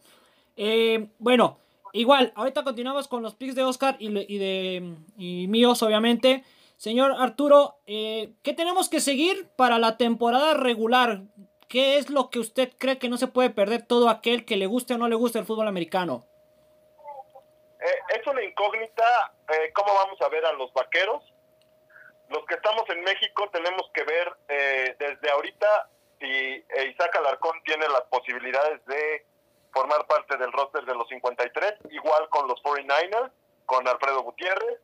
Eh, 0.56 1.08
bueno, 1.18 1.58
igual, 1.92 2.32
ahorita 2.36 2.62
continuamos 2.64 3.08
con 3.08 3.22
los 3.22 3.34
picks 3.34 3.54
de 3.54 3.64
Oscar 3.64 3.96
y, 3.98 4.38
de 4.38 4.94
y 5.16 5.46
míos, 5.48 5.82
obviamente. 5.82 6.44
Señor 6.76 7.12
Arturo, 7.18 7.78
eh, 7.86 8.34
¿qué 8.42 8.52
tenemos 8.52 8.88
que 8.88 9.00
seguir 9.00 9.48
para 9.56 9.80
la 9.80 9.96
temporada 9.96 10.54
regular? 10.54 11.22
¿Qué 11.68 11.98
es 11.98 12.08
lo 12.08 12.30
que 12.30 12.38
usted 12.38 12.72
cree 12.78 12.98
que 12.98 13.08
no 13.08 13.16
se 13.16 13.26
puede 13.26 13.50
perder 13.50 13.82
todo 13.82 14.08
aquel 14.08 14.44
que 14.44 14.56
le 14.56 14.66
guste 14.66 14.94
o 14.94 14.98
no 14.98 15.08
le 15.08 15.16
guste 15.16 15.40
el 15.40 15.44
fútbol 15.44 15.66
americano? 15.66 16.24
Eh, 17.88 18.20
es 18.20 18.26
una 18.26 18.42
incógnita 18.42 19.32
eh, 19.48 19.72
cómo 19.72 19.94
vamos 19.94 20.20
a 20.20 20.28
ver 20.28 20.44
a 20.44 20.52
los 20.52 20.72
vaqueros. 20.74 21.22
Los 22.28 22.44
que 22.44 22.54
estamos 22.54 22.84
en 22.90 23.02
México 23.02 23.48
tenemos 23.50 23.90
que 23.94 24.04
ver 24.04 24.36
eh, 24.48 24.94
desde 24.98 25.30
ahorita 25.30 25.88
si 26.20 26.64
Isaac 26.90 27.16
Alarcón 27.16 27.62
tiene 27.64 27.88
las 27.88 28.02
posibilidades 28.10 28.84
de 28.86 29.24
formar 29.72 30.06
parte 30.06 30.36
del 30.36 30.52
roster 30.52 30.84
de 30.84 30.94
los 30.94 31.08
53, 31.08 31.74
igual 31.90 32.28
con 32.28 32.48
los 32.48 32.60
49ers, 32.62 33.30
con 33.64 33.86
Alfredo 33.86 34.22
Gutiérrez, 34.22 34.80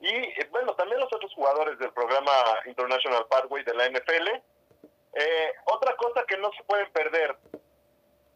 y 0.00 0.44
bueno, 0.46 0.74
también 0.76 1.00
los 1.00 1.12
otros 1.12 1.34
jugadores 1.34 1.76
del 1.80 1.92
programa 1.92 2.32
International 2.66 3.26
Pathway 3.28 3.64
de 3.64 3.74
la 3.74 3.88
NFL. 3.88 4.28
otra 5.64 5.96
cosa 5.96 6.24
que 6.26 6.38
no 6.38 6.52
se 6.52 6.62
pueden 6.62 6.90
perder, 6.92 7.36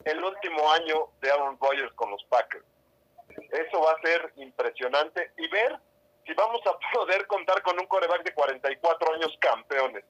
el 0.04 0.22
último 0.22 0.72
año 0.72 1.08
de 1.20 1.30
Aaron 1.30 1.56
Rodgers 1.60 1.92
con 1.94 2.10
los 2.10 2.24
Packers 2.24 2.64
eso 3.28 3.80
va 3.80 3.92
a 3.92 4.00
ser 4.00 4.32
impresionante 4.36 5.32
y 5.38 5.48
ver 5.48 5.78
si 6.26 6.34
vamos 6.34 6.60
a 6.66 6.78
poder 6.92 7.26
contar 7.26 7.62
con 7.62 7.78
un 7.78 7.86
coreback 7.86 8.22
de 8.22 8.34
44 8.34 9.14
años 9.14 9.36
campeones. 9.40 10.04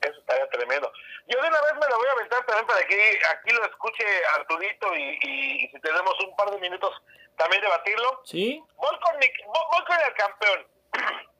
Eso 0.00 0.18
estaría 0.18 0.48
tremendo. 0.48 0.90
Yo 1.26 1.40
de 1.40 1.48
una 1.48 1.60
vez 1.60 1.74
me 1.74 1.86
lo 1.88 1.98
voy 1.98 2.08
a 2.08 2.12
aventar 2.12 2.46
también 2.46 2.66
para 2.66 2.86
que 2.86 3.18
aquí 3.34 3.50
lo 3.50 3.64
escuche 3.66 4.04
Arturito 4.34 4.94
y, 4.96 5.18
y, 5.22 5.68
si 5.68 5.80
tenemos 5.80 6.14
un 6.24 6.34
par 6.36 6.50
de 6.50 6.58
minutos 6.58 6.90
también 7.36 7.60
debatirlo. 7.62 8.20
Sí. 8.24 8.62
Voy 8.76 8.98
con, 9.00 9.18
mi, 9.18 9.26
voy 9.46 9.84
con 9.86 9.98
el 10.06 10.14
campeón. 10.14 10.66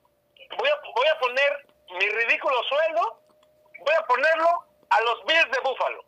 Voy 0.57 0.67
a, 0.67 0.75
voy 0.93 1.07
a 1.07 1.19
poner 1.19 1.65
mi 1.91 2.09
ridículo 2.09 2.61
sueldo, 2.63 3.21
voy 3.79 3.95
a 3.97 4.05
ponerlo 4.05 4.65
a 4.89 5.01
los 5.01 5.23
Bills 5.23 5.49
de 5.49 5.59
Búfalo. 5.61 6.03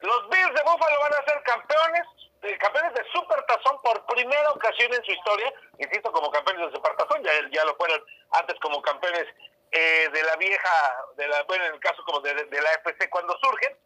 Los 0.00 0.28
Bills 0.30 0.54
de 0.54 0.62
Búfalo 0.62 1.00
van 1.00 1.12
a 1.12 1.24
ser 1.26 1.42
campeones, 1.42 2.06
campeones 2.58 2.94
de 2.94 3.04
Super 3.12 3.42
Tazón 3.46 3.80
por 3.82 4.04
primera 4.06 4.50
ocasión 4.50 4.92
en 4.92 5.04
su 5.04 5.12
historia. 5.12 5.52
Insisto, 5.78 6.12
como 6.12 6.30
campeones 6.30 6.66
de 6.66 6.76
Super 6.76 6.96
Tazón, 6.96 7.22
ya, 7.22 7.32
ya 7.50 7.64
lo 7.64 7.76
fueron 7.76 8.02
antes 8.32 8.58
como 8.60 8.80
campeones 8.82 9.26
eh, 9.70 10.08
de 10.12 10.22
la 10.22 10.36
vieja, 10.36 10.96
de 11.16 11.28
la, 11.28 11.42
bueno, 11.44 11.64
en 11.66 11.74
el 11.74 11.80
caso 11.80 12.02
como 12.04 12.20
de, 12.20 12.34
la 12.34 12.72
FC 12.84 13.10
cuando 13.10 13.36
surgen. 13.38 13.76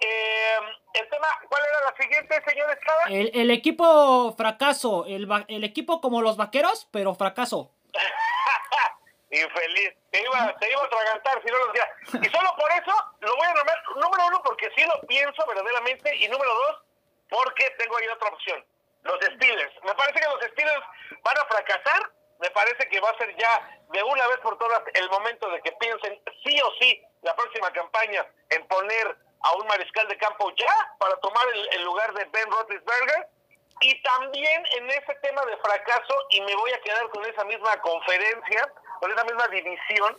Eh, 0.00 0.58
el 0.94 1.08
tema, 1.08 1.26
¿cuál 1.48 1.62
era 1.64 1.90
la 1.90 1.96
siguiente, 1.96 2.42
señor 2.46 2.70
Estrada? 2.70 3.04
El, 3.08 3.30
el 3.32 3.50
equipo 3.50 4.34
fracaso, 4.36 5.06
el, 5.06 5.28
el 5.48 5.64
equipo 5.64 6.00
como 6.00 6.20
los 6.20 6.36
vaqueros, 6.36 6.88
pero 6.92 7.14
fracaso. 7.14 7.72
Infeliz, 9.30 9.94
te 10.10 10.22
iba, 10.22 10.54
te 10.60 10.70
iba 10.70 10.80
a 10.80 10.84
atragantar 10.84 11.42
si 11.42 11.50
no 11.50 11.58
lo 11.58 11.72
decía. 11.72 11.88
Y 12.22 12.30
solo 12.30 12.54
por 12.56 12.70
eso 12.70 12.92
lo 13.20 13.36
voy 13.36 13.46
a 13.46 13.54
nombrar, 13.54 13.82
número 13.96 14.26
uno, 14.28 14.42
porque 14.44 14.70
sí 14.76 14.84
lo 14.84 15.00
pienso 15.08 15.44
verdaderamente, 15.46 16.14
y 16.16 16.28
número 16.28 16.54
dos, 16.54 16.83
porque 17.28 17.70
tengo 17.78 17.96
ahí 17.96 18.08
otra 18.08 18.28
opción. 18.28 18.64
Los 19.02 19.20
Steelers. 19.20 19.74
Me 19.84 19.94
parece 19.94 20.20
que 20.20 20.26
los 20.26 20.40
Steelers 20.50 20.84
van 21.22 21.38
a 21.38 21.44
fracasar 21.46 22.10
me 22.40 22.50
parece 22.50 22.88
que 22.88 23.00
va 23.00 23.10
a 23.10 23.18
ser 23.18 23.34
ya 23.36 23.70
de 23.90 24.02
una 24.02 24.26
vez 24.28 24.38
por 24.38 24.58
todas 24.58 24.82
el 24.94 25.08
momento 25.10 25.48
de 25.50 25.60
que 25.62 25.72
piensen 25.72 26.20
sí 26.44 26.60
o 26.60 26.70
sí 26.80 27.02
la 27.22 27.34
próxima 27.36 27.70
campaña 27.72 28.26
en 28.50 28.66
poner 28.66 29.16
a 29.40 29.52
un 29.56 29.66
mariscal 29.66 30.08
de 30.08 30.18
campo 30.18 30.52
ya 30.56 30.74
para 30.98 31.16
tomar 31.16 31.46
el, 31.72 31.82
lugar 31.84 32.12
de 32.14 32.24
Ben 32.26 32.50
Roethlisberger 32.50 33.28
y 33.80 34.02
también 34.02 34.64
en 34.76 34.90
ese 34.90 35.14
tema 35.22 35.44
de 35.46 35.56
fracaso 35.58 36.14
y 36.30 36.40
me 36.40 36.54
voy 36.56 36.72
a 36.72 36.80
quedar 36.80 37.08
con 37.10 37.24
esa 37.24 37.44
misma 37.44 37.80
conferencia, 37.80 38.72
con 39.00 39.10
esa 39.10 39.24
misma 39.24 39.48
división, 39.48 40.16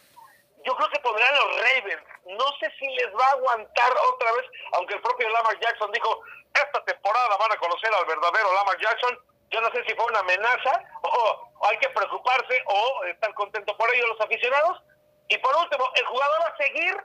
yo 0.65 0.75
creo 0.75 0.89
que 0.89 0.99
pondrán 0.99 1.35
los 1.35 1.61
Ravens. 1.61 2.03
No 2.25 2.45
sé 2.59 2.71
si 2.79 2.87
les 2.87 3.13
va 3.15 3.25
a 3.25 3.31
aguantar 3.31 3.93
otra 4.13 4.31
vez, 4.33 4.45
aunque 4.73 4.95
el 4.95 5.01
propio 5.01 5.29
Lamar 5.29 5.59
Jackson 5.59 5.91
dijo, 5.91 6.21
esta 6.53 6.83
temporada 6.83 7.37
van 7.37 7.51
a 7.51 7.57
conocer 7.57 7.93
al 7.93 8.05
verdadero 8.05 8.53
Lamar 8.53 8.77
Jackson 8.79 9.17
yo 9.51 9.61
no 9.61 9.71
sé 9.71 9.83
si 9.87 9.95
fue 9.95 10.05
una 10.05 10.19
amenaza 10.19 10.83
o, 11.01 11.51
hay 11.69 11.77
que 11.77 11.89
preocuparse 11.89 12.63
o 12.65 13.03
estar 13.05 13.33
contento 13.35 13.75
por 13.77 13.93
ello 13.93 14.07
los 14.07 14.21
aficionados. 14.21 14.81
Y 15.27 15.37
por 15.37 15.55
último, 15.55 15.89
el 15.95 16.05
jugador 16.05 16.41
a 16.43 16.57
seguir, 16.57 17.03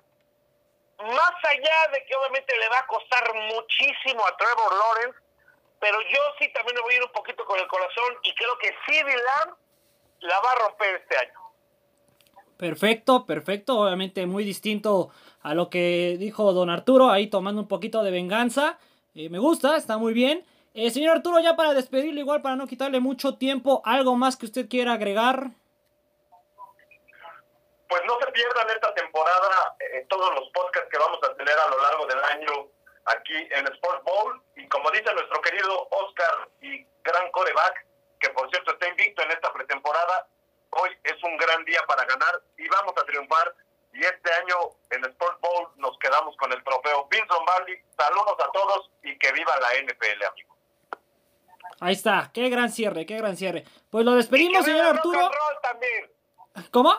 más 0.98 1.32
allá 1.44 1.88
de 1.92 2.04
que 2.04 2.16
obviamente 2.16 2.56
le 2.56 2.68
va 2.68 2.78
a 2.80 2.86
costar 2.86 3.34
muchísimo 3.34 4.26
a 4.26 4.36
Trevor 4.36 4.74
Lawrence, 4.74 5.18
pero 5.78 6.00
yo 6.02 6.20
sí 6.38 6.52
también 6.52 6.76
me 6.76 6.82
voy 6.82 6.94
a 6.94 6.96
ir 6.98 7.04
un 7.04 7.12
poquito 7.12 7.44
con 7.46 7.58
el 7.58 7.66
corazón 7.68 8.18
y 8.22 8.34
creo 8.34 8.58
que 8.58 8.76
CD 8.86 9.16
Lamb 9.16 9.56
la 10.20 10.40
va 10.40 10.52
a 10.52 10.54
romper 10.56 10.96
este 10.96 11.16
año. 11.16 11.39
Perfecto, 12.60 13.24
perfecto, 13.24 13.78
obviamente 13.78 14.26
muy 14.26 14.44
distinto 14.44 15.08
a 15.40 15.54
lo 15.54 15.70
que 15.70 16.16
dijo 16.18 16.52
don 16.52 16.68
Arturo, 16.68 17.08
ahí 17.08 17.26
tomando 17.26 17.62
un 17.62 17.68
poquito 17.68 18.02
de 18.02 18.10
venganza. 18.10 18.78
Eh, 19.14 19.30
me 19.30 19.38
gusta, 19.38 19.78
está 19.78 19.96
muy 19.96 20.12
bien. 20.12 20.44
Eh, 20.74 20.90
señor 20.90 21.16
Arturo, 21.16 21.40
ya 21.40 21.56
para 21.56 21.72
despedirle, 21.72 22.20
igual 22.20 22.42
para 22.42 22.56
no 22.56 22.66
quitarle 22.66 23.00
mucho 23.00 23.38
tiempo, 23.38 23.80
¿algo 23.86 24.14
más 24.14 24.36
que 24.36 24.44
usted 24.44 24.68
quiera 24.68 24.92
agregar? 24.92 25.52
Pues 27.88 28.02
no 28.06 28.18
se 28.20 28.30
pierdan 28.30 28.68
esta 28.68 28.92
temporada 28.92 29.76
eh, 29.80 30.04
todos 30.10 30.34
los 30.34 30.50
podcasts 30.50 30.90
que 30.92 30.98
vamos 30.98 31.18
a 31.22 31.34
tener 31.36 31.54
a 31.58 31.70
lo 31.70 31.80
largo 31.80 32.06
del 32.08 32.22
año 32.24 32.68
aquí 33.06 33.36
en 33.36 33.66
Sports 33.68 34.04
Bowl. 34.04 34.42
Y 34.56 34.68
como 34.68 34.90
dice 34.90 35.10
nuestro 35.14 35.40
querido 35.40 35.88
Oscar 35.88 36.50
y 36.60 36.84
gran 37.04 37.30
coreback, 37.32 37.86
que 38.20 38.28
por 38.28 38.50
cierto 38.50 38.72
está 38.72 38.86
invicto 38.86 39.22
en 39.22 39.30
esta 39.30 39.50
pretemporada, 39.50 40.28
hoy 40.70 40.90
es 41.04 41.22
un 41.22 41.36
gran 41.36 41.64
día 41.64 41.80
para 41.86 42.04
ganar 42.04 42.42
y 42.56 42.68
vamos 42.68 42.94
a 42.96 43.04
triunfar. 43.04 43.54
Y 43.92 43.98
este 43.98 44.32
año 44.32 44.56
en 44.90 45.04
Sports 45.04 45.40
Bowl 45.40 45.68
nos 45.76 45.98
quedamos 45.98 46.36
con 46.36 46.52
el 46.52 46.62
trofeo 46.62 47.08
Vince 47.10 47.26
Lombardi. 47.28 47.74
Saludos 47.98 48.36
a 48.38 48.52
todos 48.52 48.90
y 49.02 49.18
que 49.18 49.32
viva 49.32 49.52
la 49.60 49.82
NFL, 49.82 50.24
amigos. 50.24 50.56
Ahí 51.80 51.94
está, 51.94 52.30
qué 52.32 52.48
gran 52.50 52.70
cierre, 52.70 53.06
qué 53.06 53.16
gran 53.16 53.36
cierre. 53.36 53.64
Pues 53.90 54.04
lo 54.04 54.12
despedimos, 54.12 54.64
señor 54.64 54.86
Arturo. 54.86 55.18
Rock 55.18 55.32
and 55.32 55.34
roll 55.34 55.60
también. 55.62 56.12
¿Cómo? 56.70 56.92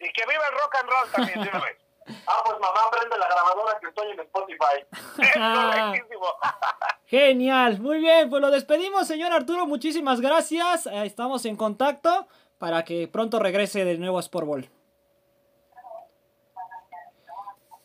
Y 0.00 0.12
que 0.12 0.26
viva 0.26 0.42
el 0.48 0.54
rock 0.54 0.74
and 0.80 0.90
roll 0.90 1.10
también, 1.12 1.50
Ah, 2.26 2.42
pues 2.44 2.58
mamá, 2.58 2.80
prende 2.90 3.16
la 3.16 3.28
grabadora 3.28 3.78
que 3.80 3.86
estoy 3.86 4.10
en 4.10 4.20
Spotify. 4.20 4.84
Genial, 7.06 7.78
muy 7.78 7.98
bien, 7.98 8.28
pues 8.28 8.42
lo 8.42 8.50
despedimos, 8.50 9.06
señor 9.06 9.32
Arturo, 9.32 9.66
muchísimas 9.66 10.20
gracias. 10.20 10.86
Estamos 10.86 11.44
en 11.44 11.56
contacto 11.56 12.26
para 12.62 12.84
que 12.84 13.08
pronto 13.08 13.40
regrese 13.40 13.84
de 13.84 13.98
nuevo 13.98 14.18
a 14.18 14.20
Sport 14.20 14.46
Ball. 14.46 14.70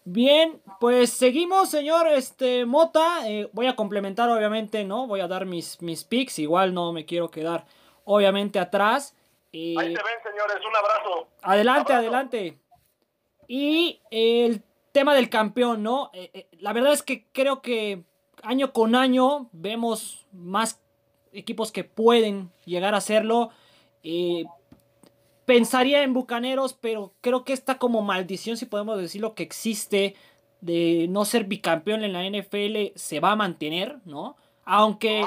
Bien, 0.06 0.62
pues 0.80 1.10
seguimos, 1.10 1.72
señor 1.72 2.08
este, 2.10 2.64
Mota. 2.64 3.28
Eh, 3.28 3.50
voy 3.54 3.66
a 3.66 3.76
complementar, 3.76 4.30
obviamente, 4.30 4.84
¿no? 4.84 5.08
Voy 5.08 5.22
a 5.22 5.28
dar 5.28 5.48
mis, 5.48 5.82
mis 5.82 6.04
picks. 6.04 6.38
Igual 6.38 6.76
no 6.76 6.94
me 6.94 7.08
quiero 7.08 7.32
quedar, 7.32 7.66
obviamente, 8.06 8.60
atrás. 8.60 9.16
Ahí 9.52 9.74
se 9.74 9.84
ven, 9.84 9.96
señores. 9.96 10.58
Un 10.64 10.76
abrazo. 10.76 11.28
Adelante, 11.42 11.94
adelante. 11.94 12.60
Y 13.48 14.00
el 14.12 14.62
tema 14.92 15.16
del 15.16 15.32
campeón, 15.32 15.82
¿no? 15.82 16.12
Eh, 16.14 16.30
eh, 16.36 16.48
la 16.60 16.72
verdad 16.72 16.94
es 16.94 17.02
que 17.02 17.26
creo 17.32 17.64
que 17.64 18.04
año 18.44 18.74
con 18.74 18.94
año 18.94 19.50
vemos 19.54 20.28
más 20.32 20.80
equipos 21.34 21.72
que 21.72 21.84
pueden 21.84 22.52
llegar 22.64 22.94
a 22.94 22.98
hacerlo. 22.98 23.50
Pensaría 25.48 26.04
en 26.04 26.14
Bucaneros, 26.14 26.74
pero 26.74 27.14
creo 27.22 27.46
que 27.46 27.54
esta 27.54 27.78
como 27.78 28.02
maldición, 28.02 28.58
si 28.58 28.66
podemos 28.66 29.00
decirlo, 29.00 29.34
que 29.34 29.44
existe 29.44 30.14
de 30.60 31.06
no 31.08 31.24
ser 31.24 31.46
bicampeón 31.46 32.04
en 32.04 32.12
la 32.12 32.24
NFL 32.24 32.98
se 32.98 33.22
va 33.22 33.32
a 33.32 33.36
mantener, 33.38 33.96
¿no? 34.04 34.36
Aunque... 34.66 35.24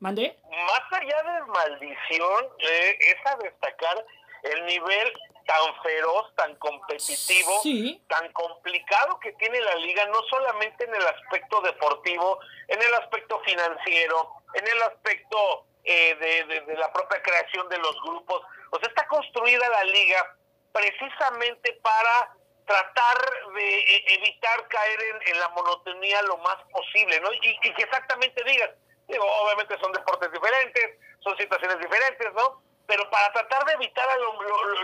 ¿Mande? 0.00 0.38
Más 0.50 1.00
allá 1.00 1.22
de 1.22 1.52
maldición, 1.52 2.44
eh, 2.60 2.98
es 2.98 3.26
a 3.30 3.36
destacar 3.36 4.06
el 4.42 4.64
nivel 4.64 5.12
tan 5.44 5.82
feroz, 5.82 6.34
tan 6.34 6.54
competitivo, 6.56 7.60
tan 8.08 8.32
complicado 8.32 9.20
que 9.20 9.32
tiene 9.32 9.60
la 9.60 9.74
liga, 9.76 10.06
no 10.06 10.22
solamente 10.30 10.84
en 10.84 10.94
el 10.94 11.06
aspecto 11.06 11.60
deportivo, 11.60 12.38
en 12.68 12.80
el 12.80 12.94
aspecto 12.94 13.38
financiero, 13.40 14.32
en 14.54 14.66
el 14.66 14.82
aspecto 14.82 15.66
eh, 15.84 16.14
de, 16.16 16.62
de, 16.62 16.74
la 16.74 16.90
propia 16.90 17.22
creación 17.22 17.68
de 17.68 17.78
los 17.78 18.00
grupos, 18.02 18.42
pues 18.70 18.82
está 18.82 19.06
construida 19.06 19.68
la 19.68 19.84
liga 19.84 20.36
precisamente 20.72 21.72
para 21.82 22.36
tratar 22.66 23.18
de 23.54 23.78
e, 23.78 24.14
evitar 24.14 24.68
caer 24.68 25.00
en, 25.26 25.40
la 25.40 25.48
monotonía 25.50 26.20
lo 26.22 26.36
más 26.38 26.56
posible, 26.70 27.20
¿no? 27.20 27.32
Y, 27.32 27.58
que 27.60 27.82
exactamente 27.82 28.42
digas, 28.44 28.70
digo, 29.08 29.24
obviamente 29.42 29.78
son 29.80 29.92
deportes 29.92 30.30
diferentes, 30.32 30.98
son 31.20 31.36
situaciones 31.38 31.78
diferentes, 31.78 32.32
¿no? 32.34 32.60
Pero 32.86 33.08
para 33.10 33.32
tratar 33.32 33.64
de 33.64 33.72
evitar 33.74 34.06
lo, 34.18 34.42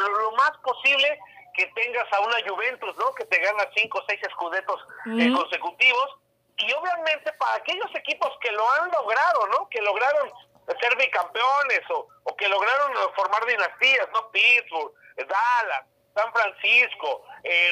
lo, 0.09 0.33
más 0.33 0.53
posible 0.63 1.19
que 1.55 1.67
tengas 1.75 2.11
a 2.13 2.21
una 2.21 2.37
Juventus, 2.49 2.97
¿no? 2.97 3.13
Que 3.15 3.25
te 3.27 3.39
gana 3.39 3.65
cinco 3.77 3.99
o 3.99 4.05
seis 4.09 4.21
escudetos 4.23 4.81
eh, 5.07 5.33
consecutivos. 5.33 6.17
Y 6.57 6.73
obviamente 6.73 7.33
para 7.35 7.57
aquellos 7.57 7.95
equipos 7.95 8.31
que 8.41 8.51
lo 8.53 8.65
han 8.73 8.91
logrado, 8.91 9.47
¿no? 9.49 9.69
Que 9.69 9.81
lograron 9.83 10.31
ser 10.67 10.97
bicampeones 10.97 11.81
o, 11.91 12.09
o 12.25 12.37
que 12.37 12.49
lograron 12.49 12.93
formar 13.15 13.45
dinastías, 13.47 14.09
¿no? 14.13 14.31
Pittsburgh, 14.31 14.93
Dallas, 15.17 15.87
San 16.15 16.33
Francisco, 16.33 17.25
eh, 17.43 17.71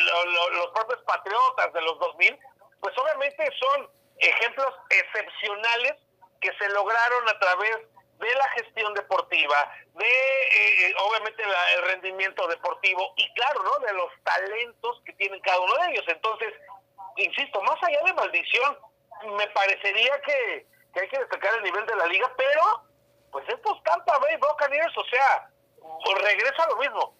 los 0.52 0.70
propios 0.70 1.00
Patriotas 1.04 1.72
de 1.72 1.82
los 1.82 1.98
2000, 1.98 2.38
pues 2.80 2.96
obviamente 2.98 3.48
son 3.58 3.88
ejemplos 4.18 4.74
excepcionales 4.88 5.94
que 6.40 6.52
se 6.58 6.68
lograron 6.70 7.28
a 7.28 7.38
través 7.38 7.76
de 8.18 8.34
la 8.34 8.48
gestión 8.50 8.92
deportiva, 8.94 9.72
de 9.94 10.06
eh, 10.06 10.88
eh, 10.88 10.94
obviamente 10.98 11.42
el 11.42 11.82
rendimiento 11.84 12.46
deportivo 12.48 13.14
y 13.16 13.32
claro, 13.34 13.62
¿no? 13.62 13.78
De 13.86 13.92
los 13.94 14.10
talentos 14.22 15.00
que 15.04 15.12
tienen 15.14 15.40
cada 15.40 15.60
uno 15.60 15.74
de 15.76 15.92
ellos. 15.92 16.04
Entonces, 16.08 16.52
insisto, 17.16 17.62
más 17.62 17.82
allá 17.82 18.02
de 18.04 18.12
maldición, 18.14 18.78
me 19.36 19.46
parecería 19.48 20.20
que 20.22 20.66
que 20.92 21.00
hay 21.00 21.08
que 21.08 21.18
destacar 21.18 21.54
el 21.54 21.62
nivel 21.62 21.86
de 21.86 21.96
la 21.96 22.06
liga, 22.06 22.32
pero 22.36 22.84
pues 23.32 23.48
estos 23.48 23.82
Tampa 23.84 24.18
Bay 24.18 24.36
Buccaneers, 24.36 24.96
o 24.96 25.04
sea, 25.04 25.48
pues, 25.80 26.22
regresa 26.22 26.64
a 26.64 26.68
lo 26.68 26.76
mismo. 26.76 27.14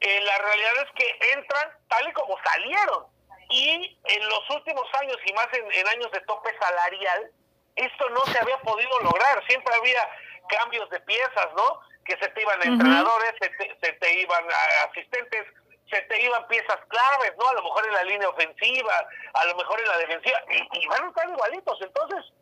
Eh, 0.00 0.20
la 0.20 0.38
realidad 0.38 0.72
es 0.84 0.90
que 0.94 1.32
entran 1.32 1.70
tal 1.88 2.08
y 2.08 2.12
como 2.12 2.36
salieron. 2.44 3.06
Y 3.48 3.98
en 4.04 4.28
los 4.28 4.50
últimos 4.50 4.86
años, 5.00 5.16
y 5.24 5.32
más 5.32 5.48
en, 5.52 5.88
años 5.88 6.10
de 6.12 6.20
tope 6.20 6.50
salarial, 6.58 7.30
esto 7.76 8.10
no 8.10 8.20
se 8.26 8.38
había 8.38 8.58
podido 8.58 9.00
lograr. 9.00 9.44
Siempre 9.48 9.74
había 9.74 10.08
cambios 10.48 10.88
de 10.90 11.00
piezas, 11.00 11.48
¿no? 11.56 11.80
que 12.06 12.16
se 12.18 12.28
te 12.28 12.40
iban 12.40 12.62
entrenadores, 12.62 13.34
se 13.40 13.48
te, 13.50 13.76
se 13.82 13.92
te 13.94 14.20
iban 14.20 14.44
asistentes, 14.88 15.46
se 15.90 16.00
te 16.02 16.22
iban 16.22 16.46
piezas 16.48 16.78
claves, 16.88 17.32
¿no? 17.38 17.48
A 17.48 17.54
lo 17.54 17.62
mejor 17.62 17.86
en 17.86 17.94
la 17.94 18.04
línea 18.04 18.28
ofensiva, 18.28 19.08
a 19.34 19.44
lo 19.46 19.56
mejor 19.56 19.80
en 19.80 19.88
la 19.88 19.98
defensiva, 19.98 20.38
y, 20.72 20.86
van 20.86 21.04
a 21.04 21.08
estar 21.08 21.28
igualitos. 21.28 21.78
Entonces, 21.80 22.32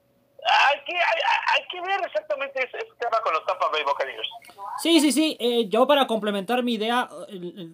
hay 0.44 0.80
que, 0.84 0.94
hay, 0.94 1.66
que 1.70 1.80
ver 1.80 2.00
exactamente 2.04 2.60
ese, 2.60 2.78
tema 2.98 3.20
con 3.22 3.32
los 3.32 3.44
Tampa 3.46 3.68
Bay 3.70 3.82
Buccaneers. 3.84 4.28
Sí, 4.82 5.00
sí, 5.00 5.12
sí. 5.12 5.36
Eh, 5.40 5.68
yo 5.68 5.86
para 5.86 6.06
complementar 6.06 6.62
mi 6.62 6.74
idea, 6.74 7.08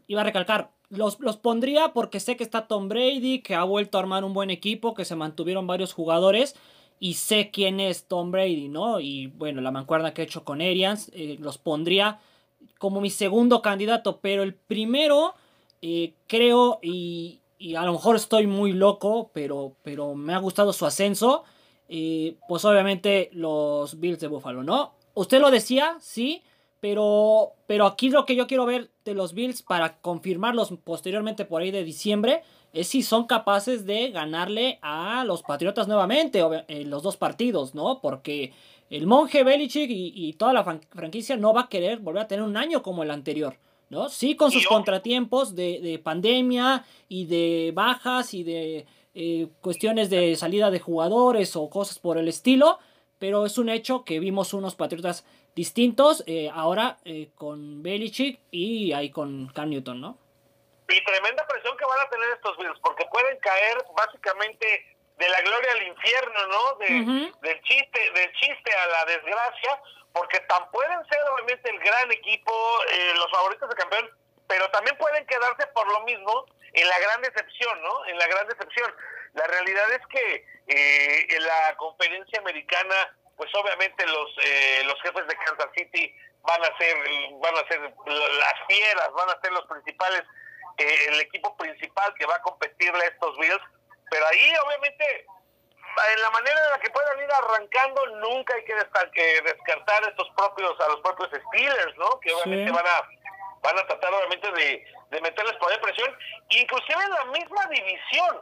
iba 0.07 0.21
a 0.21 0.25
recalcar, 0.25 0.71
los, 0.89 1.21
los 1.21 1.37
pondría 1.37 1.93
porque 1.93 2.21
sé 2.21 2.37
que 2.37 2.45
está 2.45 2.67
Tom 2.67 2.89
Brady, 2.89 3.43
que 3.43 3.55
ha 3.55 3.65
vuelto 3.65 3.99
a 3.99 4.01
armar 4.01 4.25
un 4.25 4.35
buen 4.35 4.51
equipo, 4.51 4.95
que 4.95 5.05
se 5.05 5.17
mantuvieron 5.17 5.67
varios 5.67 5.93
jugadores 5.93 6.57
y 7.01 7.15
sé 7.15 7.51
quién 7.51 7.81
es 7.81 8.07
Tom 8.07 8.31
Brady, 8.31 8.69
¿no? 8.69 9.01
Y 9.01 9.29
bueno, 9.29 9.63
la 9.63 9.71
mancuerna 9.71 10.13
que 10.13 10.23
he 10.23 10.25
hecho 10.25 10.45
con 10.45 10.61
Arians, 10.61 11.11
eh, 11.15 11.37
los 11.41 11.59
pondría 11.59 12.21
como 12.79 13.01
mi 13.01 13.11
segundo 13.11 13.63
candidato, 13.63 14.21
pero 14.21 14.43
el 14.43 14.55
primero 14.55 15.35
eh, 15.83 16.15
creo, 16.27 16.79
y, 16.83 17.41
a 17.77 17.85
lo 17.85 17.93
mejor 17.93 18.17
estoy 18.17 18.47
muy 18.47 18.73
loco, 18.73 19.31
pero, 19.33 19.77
pero 19.83 20.15
me 20.15 20.35
ha 20.35 20.39
gustado 20.39 20.73
su 20.73 20.87
ascenso. 20.87 21.45
Eh, 21.93 22.37
pues 22.49 22.65
obviamente 22.65 23.31
los 23.33 23.99
Bills 23.99 24.21
de 24.21 24.29
Buffalo, 24.29 24.63
¿no? 24.63 24.93
Usted 25.15 25.41
lo 25.41 25.51
decía, 25.51 25.97
sí, 26.01 26.45
pero, 26.79 27.55
pero 27.67 27.85
aquí 27.85 28.11
lo 28.11 28.25
que 28.25 28.37
yo 28.37 28.47
quiero 28.47 28.65
ver 28.65 28.91
de 29.05 29.15
los 29.15 29.35
Bills 29.35 29.63
para 29.63 29.99
confirmarlos 30.01 30.73
posteriormente 30.85 31.45
por 31.45 31.63
ahí 31.63 31.73
de 31.73 31.83
diciembre 31.83 32.45
es 32.73 32.87
si 32.87 33.03
son 33.03 33.27
capaces 33.27 33.87
de 33.87 34.13
ganarle 34.13 34.79
a 34.83 35.25
los 35.25 35.43
Patriotas 35.43 35.89
nuevamente 35.89 36.41
en 36.69 36.91
los 36.91 37.03
dos 37.03 37.17
partidos, 37.17 37.75
¿no? 37.75 38.01
Porque 38.01 38.53
el 38.89 39.09
monje 39.09 39.43
Belichick 39.43 39.91
y, 39.91 40.13
y 40.15 40.35
toda 40.35 40.53
la 40.53 40.63
franquicia 40.63 41.37
no 41.37 41.53
va 41.53 41.63
a 41.63 41.69
querer 41.69 41.99
volver 41.99 42.23
a 42.23 42.29
tener 42.29 42.45
un 42.45 42.57
año 42.57 42.85
como 42.85 43.03
el 43.03 43.11
anterior. 43.11 43.57
¿no? 43.91 44.09
Sí, 44.09 44.37
con 44.37 44.51
sus 44.53 44.67
contratiempos 44.67 45.55
de, 45.55 46.01
pandemia 46.03 46.85
y 47.09 47.27
de 47.27 47.73
bajas 47.75 48.33
y 48.35 48.45
de 48.45 48.87
eh, 49.23 49.49
cuestiones 49.61 50.09
de 50.09 50.35
salida 50.35 50.71
de 50.71 50.81
jugadores 50.81 51.55
o 51.55 51.69
cosas 51.69 51.99
por 51.99 52.17
el 52.17 52.27
estilo, 52.27 52.79
pero 53.19 53.45
es 53.45 53.59
un 53.59 53.69
hecho 53.69 54.03
que 54.03 54.19
vimos 54.19 54.55
unos 54.55 54.77
Patriotas 54.77 55.27
distintos 55.55 56.25
eh, 56.27 56.49
ahora 56.55 56.97
eh, 57.05 57.29
con 57.35 57.83
Belichick 57.83 58.41
y 58.51 58.95
ahí 58.95 59.11
con 59.11 59.49
Cam 59.49 59.69
Newton, 59.69 60.01
¿no? 60.01 60.17
Y 60.89 61.05
tremenda 61.05 61.47
presión 61.47 61.77
que 61.77 61.85
van 61.85 62.01
a 62.01 62.09
tener 62.09 62.31
estos 62.31 62.57
Bills, 62.57 62.81
porque 62.81 63.05
pueden 63.13 63.39
caer 63.41 63.85
básicamente 63.95 64.67
de 65.19 65.29
la 65.29 65.41
gloria 65.43 65.73
al 65.73 65.83
infierno, 65.87 66.41
¿no? 66.49 66.79
Del 67.43 67.61
chiste, 67.61 68.01
del 68.15 68.33
chiste 68.33 68.73
a 68.73 68.87
la 68.87 69.05
desgracia, 69.05 69.83
porque 70.15 70.41
tan 70.49 70.71
pueden 70.71 70.99
ser 71.11 71.19
obviamente 71.35 71.69
el 71.69 71.79
gran 71.79 72.11
equipo, 72.11 72.53
eh, 72.91 73.13
los 73.17 73.31
favoritos 73.31 73.69
de 73.69 73.77
campeón, 73.77 74.11
pero 74.51 74.69
también 74.73 74.97
pueden 74.99 75.25
quedarse 75.27 75.65
por 75.69 75.87
lo 75.87 76.01
mismo 76.01 76.45
en 76.73 76.89
la 76.89 76.99
gran 76.99 77.23
decepción, 77.23 77.81
¿no? 77.83 78.05
En 78.07 78.19
la 78.19 78.27
gran 78.27 78.49
decepción. 78.49 78.93
La 79.35 79.47
realidad 79.47 79.93
es 79.93 80.05
que 80.09 80.45
eh, 80.67 81.37
en 81.37 81.45
la 81.45 81.77
conferencia 81.77 82.41
americana, 82.41 83.17
pues 83.37 83.49
obviamente 83.55 84.05
los 84.07 84.29
eh, 84.45 84.83
los 84.87 85.01
jefes 85.03 85.25
de 85.29 85.37
Kansas 85.37 85.71
City 85.77 86.13
van 86.43 86.61
a 86.65 86.79
ser 86.79 86.97
van 87.41 87.57
a 87.59 87.69
ser 87.69 87.81
las 87.81 88.55
fieras, 88.67 89.13
van 89.13 89.31
a 89.31 89.41
ser 89.41 89.53
los 89.53 89.67
principales, 89.67 90.25
el 90.79 91.21
equipo 91.21 91.57
principal 91.57 92.13
que 92.19 92.27
va 92.27 92.35
a 92.35 92.43
competirle 92.43 93.05
a 93.05 93.09
estos 93.09 93.39
Bills, 93.39 93.63
pero 94.11 94.27
ahí 94.27 94.53
obviamente 94.67 95.27
en 96.15 96.23
la 96.23 96.31
manera 96.31 96.65
en 96.65 96.71
la 96.71 96.79
que 96.81 96.91
puedan 96.91 97.19
ir 97.23 97.31
arrancando, 97.33 98.07
nunca 98.19 98.55
hay 98.55 98.65
que, 98.65 98.75
descartar 98.75 100.09
estos 100.09 100.29
propios, 100.37 100.81
a 100.81 100.89
los 100.89 101.01
propios 101.01 101.31
Steelers, 101.49 101.97
¿no? 101.99 102.19
Que 102.21 102.33
obviamente 102.33 102.73
van 102.73 102.87
a 102.87 103.09
van 103.63 103.79
a 103.79 103.87
tratar 103.87 104.13
obviamente 104.15 104.51
de, 104.53 104.85
de 105.11 105.21
meterles 105.21 105.57
poder 105.57 105.81
presión, 105.81 106.17
inclusive 106.49 107.03
en 107.05 107.11
la 107.11 107.25
misma 107.27 107.67
división. 107.67 108.41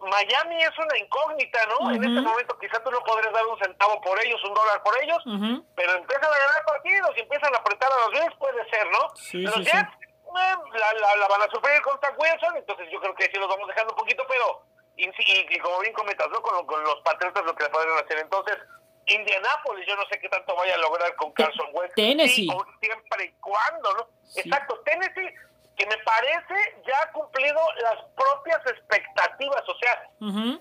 Miami 0.00 0.62
es 0.62 0.76
una 0.76 0.98
incógnita, 0.98 1.66
¿no? 1.66 1.90
En 1.90 2.02
este 2.02 2.20
momento 2.20 2.58
quizás 2.58 2.82
tú 2.82 2.90
no 2.90 3.00
podrías 3.04 3.32
dar 3.32 3.46
un 3.46 3.58
centavo 3.58 4.00
por 4.02 4.22
ellos, 4.24 4.42
un 4.44 4.52
dólar 4.52 4.82
por 4.82 4.94
ellos, 5.02 5.22
pero 5.76 5.92
empiezan 5.94 6.24
a 6.24 6.38
ganar 6.38 6.64
partidos 6.66 7.10
y 7.16 7.20
empiezan 7.20 7.54
a 7.54 7.58
apretar 7.58 7.90
a 7.90 8.08
los 8.08 8.20
Jets, 8.20 8.36
puede 8.36 8.68
ser, 8.68 8.86
¿no? 8.90 9.08
los 9.32 9.64
Jets 9.64 9.90
eh, 10.34 10.56
la, 10.74 11.16
la, 11.16 11.28
van 11.28 11.42
a 11.42 11.48
sufrir 11.48 11.80
contra 11.82 12.10
Wilson, 12.18 12.56
entonces 12.56 12.88
yo 12.90 13.00
creo 13.00 13.14
que 13.14 13.30
sí 13.32 13.38
los 13.38 13.48
vamos 13.48 13.68
dejando 13.68 13.92
un 13.92 13.98
poquito, 13.98 14.24
pero 14.28 14.64
y, 14.96 15.58
como 15.58 15.80
bien 15.80 15.92
comentas, 15.92 16.28
¿no? 16.30 16.40
Con, 16.42 16.66
con, 16.66 16.82
los 16.82 17.00
Patriotas 17.02 17.44
lo 17.44 17.54
que 17.54 17.64
le 17.64 17.70
podrían 17.70 18.04
hacer. 18.04 18.18
Entonces, 18.18 18.53
Indianápolis, 19.14 19.86
yo 19.86 19.96
no 19.96 20.04
sé 20.10 20.18
qué 20.18 20.28
tanto 20.28 20.54
vaya 20.54 20.74
a 20.74 20.78
lograr 20.78 21.14
con 21.16 21.32
Carson 21.32 21.68
West. 21.72 21.94
Tennessee. 21.94 22.48
siempre 22.80 23.24
y 23.24 23.32
cuando, 23.40 23.94
¿no? 23.94 24.08
Exacto, 24.36 24.80
Tennessee, 24.84 25.34
que 25.76 25.86
me 25.86 25.96
parece 25.98 26.54
ya 26.86 27.02
ha 27.02 27.12
cumplido 27.12 27.60
las 27.82 28.02
propias 28.16 28.60
expectativas. 28.66 29.62
O 29.68 29.78
sea, 29.78 30.08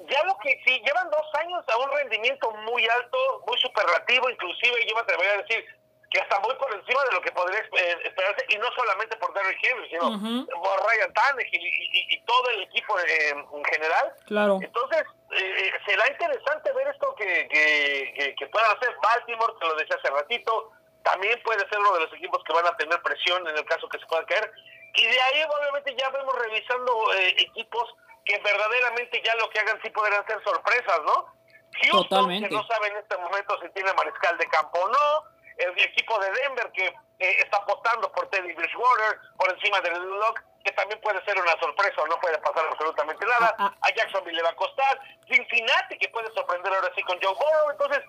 ya 0.10 0.24
lo 0.26 0.38
que 0.40 0.62
sí, 0.66 0.82
llevan 0.86 1.10
dos 1.10 1.28
años 1.40 1.64
a 1.68 1.78
un 1.78 1.92
rendimiento 1.92 2.52
muy 2.52 2.88
alto, 2.88 3.44
muy 3.48 3.58
superlativo, 3.60 4.30
inclusive 4.30 4.86
yo 4.88 4.96
me 4.96 5.02
atrevería 5.02 5.34
a 5.34 5.42
decir 5.44 5.66
que 6.14 6.22
hasta 6.22 6.40
muy 6.42 6.54
por 6.56 6.72
encima 6.74 7.04
de 7.06 7.12
lo 7.12 7.22
que 7.22 7.32
podría 7.32 7.60
eh, 7.60 7.98
esperarse, 8.06 8.46
y 8.50 8.58
no 8.58 8.68
solamente 8.76 9.18
por 9.18 9.34
Derrick 9.34 9.58
Henry, 9.64 9.90
sino 9.90 10.48
por 10.62 10.88
Ryan 10.88 11.12
Tannehill 11.12 11.62
y, 11.66 12.14
y, 12.14 12.22
todo 12.22 12.50
el 12.52 12.62
equipo 12.62 12.96
en 13.00 13.66
general. 13.66 14.14
Claro. 14.28 14.60
Entonces, 14.62 15.04
eh, 15.32 15.42
eh, 15.42 15.72
será 15.88 16.08
interesante 16.08 16.72
ver 16.74 16.88
esto 16.90 17.16
que, 17.16 17.48
que, 17.48 18.36
que, 18.38 18.48
puedan 18.48 18.78
hacer 18.78 18.96
Baltimore, 19.02 19.54
te 19.60 19.68
lo 19.68 19.76
decía 19.76 19.98
hace 19.98 20.14
ratito, 20.14 20.72
también 21.02 21.42
puede 21.44 21.68
ser 21.68 21.80
uno 21.80 21.94
de 21.94 22.02
los 22.02 22.14
equipos 22.14 22.44
que 22.44 22.54
van 22.54 22.68
a 22.68 22.78
tener 22.78 23.02
presión 23.02 23.48
en 23.48 23.58
el 23.58 23.66
caso 23.66 23.90
que 23.90 23.98
se 23.98 24.06
pueda 24.06 24.24
caer. 24.28 24.52
Y 24.94 25.08
de 25.08 25.20
ahí, 25.20 25.44
obviamente, 25.50 25.96
ya 25.98 26.12
vemos 26.12 26.36
revisando 26.36 27.12
equipos 27.18 27.90
que 28.24 28.38
verdaderamente 28.38 29.20
ya 29.26 29.36
lo 29.36 29.50
que 29.50 29.60
hagan 29.60 29.80
sí 29.82 29.90
podrían 29.90 30.26
ser 30.28 30.42
sorpresas, 30.44 31.02
¿no? 31.06 31.34
Houston, 31.82 32.08
Totalmente. 32.08 32.50
que 32.50 32.56
no 32.56 32.68
sabe 32.68 32.88
en 32.88 32.98
este 32.98 33.18
momento 33.18 33.60
si 33.64 33.70
tiene 33.70 33.92
mariscal 33.94 34.38
de 34.38 34.46
campo 34.46 34.80
o 34.80 34.90
no 34.90 35.33
el 35.58 35.80
equipo 35.80 36.20
de 36.20 36.32
Denver 36.32 36.72
que 36.72 36.86
eh, 36.88 37.36
está 37.40 37.58
apostando 37.58 38.12
por 38.12 38.30
Teddy 38.30 38.54
Bridgewater 38.54 39.20
por 39.38 39.54
encima 39.54 39.80
del 39.82 39.94
Lock, 39.94 40.42
que 40.64 40.72
también 40.72 41.00
puede 41.02 41.24
ser 41.26 41.40
una 41.40 41.58
sorpresa 41.60 42.02
o 42.02 42.08
no 42.08 42.20
puede 42.20 42.38
pasar 42.40 42.66
absolutamente 42.70 43.26
nada. 43.26 43.56
Ah, 43.58 43.74
ah. 43.74 43.78
A 43.82 43.96
Jacksonville 43.96 44.38
le 44.38 44.44
va 44.44 44.50
a 44.50 44.56
costar. 44.56 45.00
Cincinnati 45.28 45.98
que 45.98 46.10
puede 46.10 46.32
sorprender 46.34 46.74
ahora 46.74 46.92
sí 46.96 47.04
con 47.04 47.20
Joe 47.22 47.34
Burrow. 47.34 47.72
Entonces, 47.72 48.04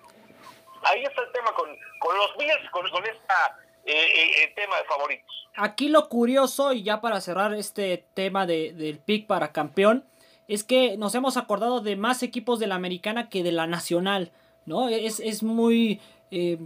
ahí 0.83 1.03
está 1.03 1.21
el 1.21 1.31
tema 1.31 1.51
con, 1.53 1.69
con 1.99 2.17
los 2.17 2.37
Bills, 2.37 2.69
con, 2.71 2.89
con 2.89 3.05
esta 3.05 3.57
eh, 3.85 4.43
eh, 4.43 4.53
tema 4.55 4.77
de 4.77 4.85
favoritos. 4.85 5.49
Aquí 5.55 5.89
lo 5.89 6.09
curioso, 6.09 6.73
y 6.73 6.83
ya 6.83 7.01
para 7.01 7.21
cerrar 7.21 7.53
este 7.53 8.05
tema 8.13 8.45
de, 8.45 8.73
del 8.73 8.99
pick 8.99 9.27
para 9.27 9.51
campeón, 9.51 10.05
es 10.47 10.63
que 10.63 10.97
nos 10.97 11.15
hemos 11.15 11.37
acordado 11.37 11.81
de 11.81 11.95
más 11.95 12.23
equipos 12.23 12.59
de 12.59 12.67
la 12.67 12.75
americana 12.75 13.29
que 13.29 13.43
de 13.43 13.51
la 13.51 13.67
nacional, 13.67 14.31
¿no? 14.65 14.89
Es, 14.89 15.19
es 15.19 15.43
muy 15.43 16.01
eh, 16.31 16.57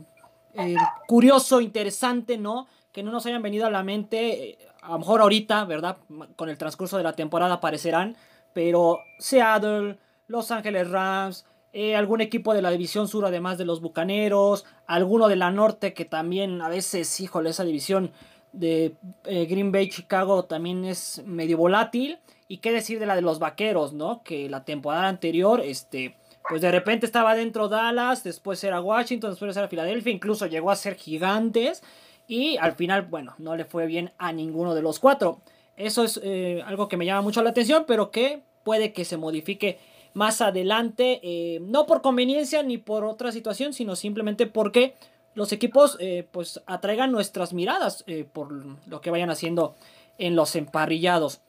curioso, 1.08 1.62
interesante, 1.62 2.38
¿no? 2.38 2.67
Que 2.91 3.04
no 3.04 3.12
nos 3.12 3.26
hayan 3.26 3.41
venido 3.41 3.65
a 3.65 3.69
la 3.69 3.84
mente, 3.84 4.52
eh, 4.52 4.58
a 4.82 4.91
lo 4.91 5.00
mejor 5.00 5.22
ahorita, 5.22 5.65
¿verdad? 5.65 5.98
Con 6.36 6.50
el 6.50 6.58
transcurso 6.58 6.98
de 6.98 7.04
la 7.04 7.13
temporada 7.13 7.56
aparecerán, 7.56 8.15
pero 8.54 9.00
Seattle, 9.19 9.98
Los 10.28 10.52
Ángeles 10.52 10.89
Rams, 10.89 11.45
eh, 11.72 11.95
algún 11.95 12.22
equipo 12.22 12.54
de 12.54 12.62
la 12.62 12.72
división 12.72 13.08
sur 13.08 13.26
además 13.26 13.58
de 13.58 13.65
los 13.65 13.82
Bucaneros, 13.82 14.65
alguno 14.88 15.28
de 15.28 15.36
la 15.36 15.52
norte 15.52 15.93
que 15.93 16.06
también 16.06 16.62
a 16.62 16.69
veces, 16.69 17.19
híjole, 17.19 17.52
esa 17.52 17.63
división 17.63 18.12
de 18.52 18.95
Green 19.24 19.72
Bay, 19.72 19.89
Chicago 19.89 20.45
también 20.45 20.84
es 20.86 21.22
medio 21.26 21.58
volátil. 21.58 22.17
Y 22.52 22.58
qué 22.58 22.72
decir 22.72 23.00
de 23.00 23.06
la 23.06 23.15
de 23.15 23.22
los 23.22 23.38
Vaqueros, 23.38 23.93
¿no? 23.93 24.24
Que 24.24 24.50
la 24.50 24.65
temporada 24.65 25.08
anterior, 25.08 25.62
este, 25.63 26.15
pues 26.50 26.64
de 26.64 26.72
repente 26.72 27.06
estaba 27.06 27.36
dentro 27.36 27.70
Dallas, 27.70 28.24
después 28.24 28.64
era 28.64 28.82
Washington, 28.82 29.30
después 29.30 29.56
era 29.56 29.68
Filadelfia, 29.68 30.12
incluso 30.12 30.48
llegó 30.48 30.72
a 30.72 30.76
ser 30.76 30.96
gigantes 30.96 31.84
y 32.28 32.58
al 32.58 32.74
final, 32.74 33.04
bueno, 33.04 33.36
no 33.38 33.56
le 33.56 33.66
fue 33.66 33.86
bien 33.86 34.12
a 34.18 34.34
ninguno 34.34 34.74
de 34.74 34.82
los 34.82 35.00
cuatro. 35.00 35.42
Eso 35.78 36.04
es 36.04 36.20
eh, 36.24 36.64
algo 36.66 36.88
que 36.88 36.98
me 36.98 37.06
llama 37.06 37.22
mucho 37.22 37.44
la 37.44 37.52
atención, 37.52 37.86
pero 37.88 38.10
que 38.10 38.42
puede 38.64 38.94
que 38.94 39.06
se 39.06 39.16
modifique 39.16 39.78
más 40.16 40.42
adelante, 40.42 41.20
eh, 41.22 41.60
no 41.62 41.86
por 41.86 42.02
conveniencia 42.02 42.64
ni 42.64 42.80
por 42.80 43.04
otra 43.04 43.32
situación, 43.32 43.72
sino 43.72 43.96
simplemente 43.96 44.48
porque 44.48 44.96
los 45.36 45.52
equipos 45.52 45.98
eh, 46.00 46.28
pues 46.32 46.62
atraigan 46.66 47.12
nuestras 47.12 47.54
miradas 47.54 48.04
por 48.34 48.52
lo 48.52 49.02
que 49.02 49.12
vayan 49.12 49.30
haciendo 49.30 49.76
en 50.18 50.36
los 50.36 50.56
emparrillados. 50.56 51.42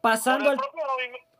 Pasando 0.00 0.50
al 0.50 0.58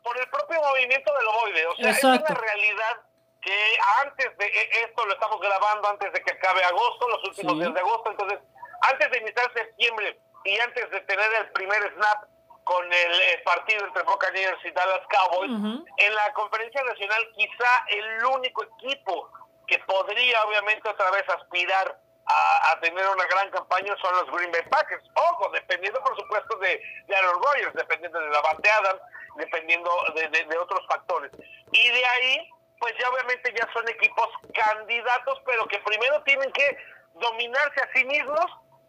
por 0.05 0.17
el 0.19 0.29
propio 0.29 0.61
movimiento 0.61 1.11
del 1.13 1.27
ovoide. 1.27 1.65
O 1.65 1.75
sea, 1.75 1.89
es 1.89 2.03
una 2.03 2.17
realidad 2.17 3.01
que 3.41 3.77
antes 4.03 4.37
de 4.37 4.45
e, 4.45 4.83
esto 4.85 5.05
lo 5.05 5.13
estamos 5.13 5.41
grabando 5.41 5.89
antes 5.89 6.13
de 6.13 6.21
que 6.21 6.31
acabe 6.31 6.63
agosto, 6.63 7.09
los 7.09 7.23
últimos 7.23 7.59
días 7.59 7.73
de 7.73 7.79
agosto, 7.79 8.11
entonces 8.11 8.39
antes 8.81 9.11
de 9.11 9.17
iniciar 9.17 9.51
septiembre 9.53 10.19
y 10.43 10.59
antes 10.59 10.89
de 10.91 11.01
tener 11.01 11.33
el 11.33 11.49
primer 11.51 11.81
snap 11.95 12.23
con 12.63 12.85
el, 12.85 13.21
eh, 13.21 13.41
partido 13.43 13.85
entre 13.85 14.03
Buccaneers 14.03 14.63
y 14.63 14.71
Dallas 14.71 15.07
Cowboys, 15.09 15.51
en 15.51 16.15
la 16.15 16.33
conferencia 16.33 16.83
nacional 16.83 17.21
quizá 17.35 17.85
el 17.89 18.25
único 18.25 18.63
equipo 18.63 19.31
que 19.67 19.79
podría 19.79 20.43
obviamente 20.43 20.87
otra 20.87 21.09
vez 21.11 21.27
aspirar 21.29 21.99
a, 22.27 22.79
tener 22.81 23.07
una 23.07 23.25
gran 23.25 23.49
campaña 23.51 23.95
son 24.01 24.15
los 24.15 24.31
Green 24.31 24.51
Bay 24.51 24.63
Packers. 24.69 25.03
Ojo, 25.13 25.49
dependiendo 25.51 26.01
por 26.01 26.15
supuesto 26.15 26.57
de, 26.57 26.81
de 27.07 27.15
Aaron 27.15 27.41
Rodgers, 27.41 27.73
dependiendo 27.73 28.19
de 28.19 28.29
la 28.29 28.41
bateada, 28.41 28.99
dependiendo 29.35 29.89
de, 30.15 30.27
de, 30.29 30.57
otros 30.57 30.85
factores. 30.87 31.31
Y 31.71 31.89
de 31.89 32.05
ahí, 32.05 32.49
pues 32.79 32.93
ya 32.99 33.09
obviamente 33.09 33.53
ya 33.53 33.67
son 33.73 33.87
equipos 33.89 34.29
candidatos, 34.53 35.41
pero 35.45 35.67
que 35.67 35.79
primero 35.79 36.21
tienen 36.23 36.51
que 36.51 36.77
dominarse 37.13 37.81
a 37.81 37.91
sí 37.93 38.05
mismos 38.05 38.45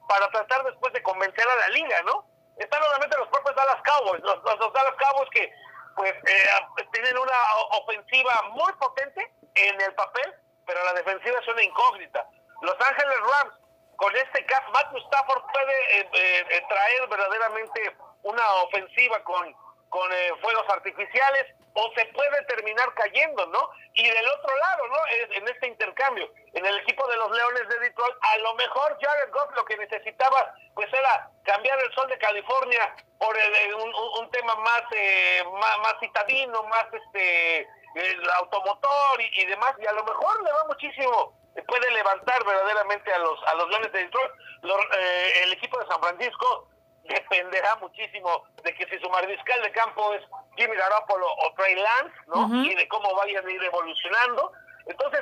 para 0.09 0.29
tratar 0.31 0.65
después 0.65 0.93
de 0.93 1.03
convencer 1.03 1.47
a 1.49 1.57
la 1.57 1.69
liga, 1.69 2.03
¿no? 2.05 2.27
Están 2.59 2.83
obviamente 2.83 3.19
los 3.19 3.29
propios 3.29 3.55
Dallas 3.55 3.83
Cowboys, 3.85 4.23
los, 4.23 4.43
los, 4.43 4.73
Dallas 4.73 4.95
Cowboys 4.99 5.31
que 5.31 5.53
pues 5.95 6.13
eh, 6.13 6.85
tienen 6.93 7.17
una 7.19 7.37
ofensiva 7.81 8.33
muy 8.53 8.73
potente 8.75 9.33
en 9.55 9.81
el 9.81 9.95
papel, 9.95 10.35
pero 10.67 10.83
la 10.85 10.93
defensiva 10.95 11.39
es 11.41 11.49
una 11.49 11.63
incógnita. 11.63 12.27
Los 12.63 12.77
Ángeles 12.81 13.19
Rams, 13.21 13.55
con 13.97 14.15
este 14.15 14.45
cast, 14.47 14.69
Matthew 14.73 14.99
Stafford 14.99 15.43
puede 15.53 16.01
eh, 16.01 16.47
eh, 16.51 16.63
traer 16.69 17.09
verdaderamente 17.09 17.97
una 18.23 18.53
ofensiva 18.65 19.23
con, 19.25 19.55
con 19.89 20.11
fuegos 20.41 20.69
artificiales 20.69 21.47
o 21.77 21.93
se 21.95 22.07
puede 22.07 22.43
terminar 22.45 22.93
cayendo, 22.95 23.47
¿no? 23.47 23.71
Y 23.93 24.09
del 24.09 24.29
otro 24.29 24.57
lado, 24.57 24.87
¿no? 24.89 24.99
En 25.37 25.49
este 25.49 25.67
intercambio, 25.67 26.31
en 26.55 26.65
el 26.65 26.79
equipo 26.79 27.07
de 27.07 27.17
los 27.17 27.31
Leones 27.31 27.69
de 27.69 27.79
Detroit, 27.81 28.17
a 28.21 28.39
lo 28.39 28.55
mejor 28.55 28.97
Jared 28.99 29.31
Goff 29.31 29.55
lo 29.55 29.65
que 29.67 29.77
necesitaba, 29.77 30.55
pues 30.75 30.91
era 30.93 31.31
cambiar 31.45 31.79
el 31.81 31.93
sol 31.93 32.09
de 32.09 32.19
California 32.19 32.97
por 33.19 33.37
un, 33.37 34.31
tema 34.31 34.55
más, 34.57 34.83
eh, 34.93 35.45
más, 35.53 35.95
citadino, 36.01 36.63
más 36.65 36.87
este 36.93 37.69
el 37.95 38.31
automotor 38.31 39.21
y, 39.21 39.45
demás, 39.47 39.75
y 39.79 39.87
a 39.87 39.93
lo 39.93 40.05
mejor 40.05 40.43
le 40.43 40.53
va 40.53 40.65
muchísimo, 40.67 41.39
puede 41.67 41.91
levantar 41.91 42.45
verdaderamente 42.45 43.13
a 43.13 43.19
los 43.19 43.43
a 43.47 43.55
los 43.55 43.69
Leones 43.69 43.93
de 43.93 44.05
Detroit. 44.05 44.33
Eh, 44.63 45.43
el 45.45 45.53
equipo 45.53 45.79
de 45.79 45.87
San 45.87 46.01
Francisco 46.01 46.69
dependerá 47.07 47.77
muchísimo 47.77 48.45
de 48.63 48.75
que 48.75 48.87
si 48.87 48.99
su 48.99 49.09
mariscal 49.11 49.63
de 49.63 49.73
campo 49.73 50.15
es 50.15 50.23
Jimmy 50.57 50.77
Garoppolo 50.77 51.27
o 51.27 51.53
Trey 51.55 51.75
Lance, 51.75 52.17
¿no? 52.27 52.65
Y 52.65 52.75
de 52.75 52.89
cómo 52.89 53.15
vayan 53.15 53.47
a 53.47 53.51
ir 53.51 53.63
evolucionando. 53.63 54.53
Entonces, 54.87 55.21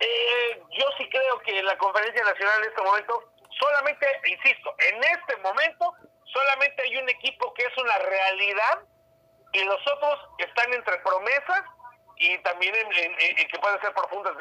eh, 0.00 0.62
yo 0.70 0.86
sí 0.98 1.08
creo 1.10 1.38
que 1.40 1.62
la 1.62 1.76
conferencia 1.78 2.24
nacional 2.24 2.62
en 2.62 2.70
este 2.70 2.82
momento, 2.82 3.32
solamente, 3.58 4.06
insisto, 4.26 4.74
en 4.90 5.02
este 5.02 5.36
momento, 5.38 5.94
solamente 6.24 6.82
hay 6.82 6.96
un 6.96 7.08
equipo 7.08 7.52
que 7.54 7.64
es 7.64 7.76
una 7.76 7.98
realidad 7.98 8.80
y 9.52 9.64
los 9.64 9.80
otros 9.86 10.20
están 10.38 10.72
entre 10.72 10.98
promesas 10.98 11.62
y 12.16 12.38
también 12.38 12.74
en, 12.76 13.48
que 13.48 13.58
pueden 13.58 13.80
ser 13.80 13.92
profundas 13.94 14.36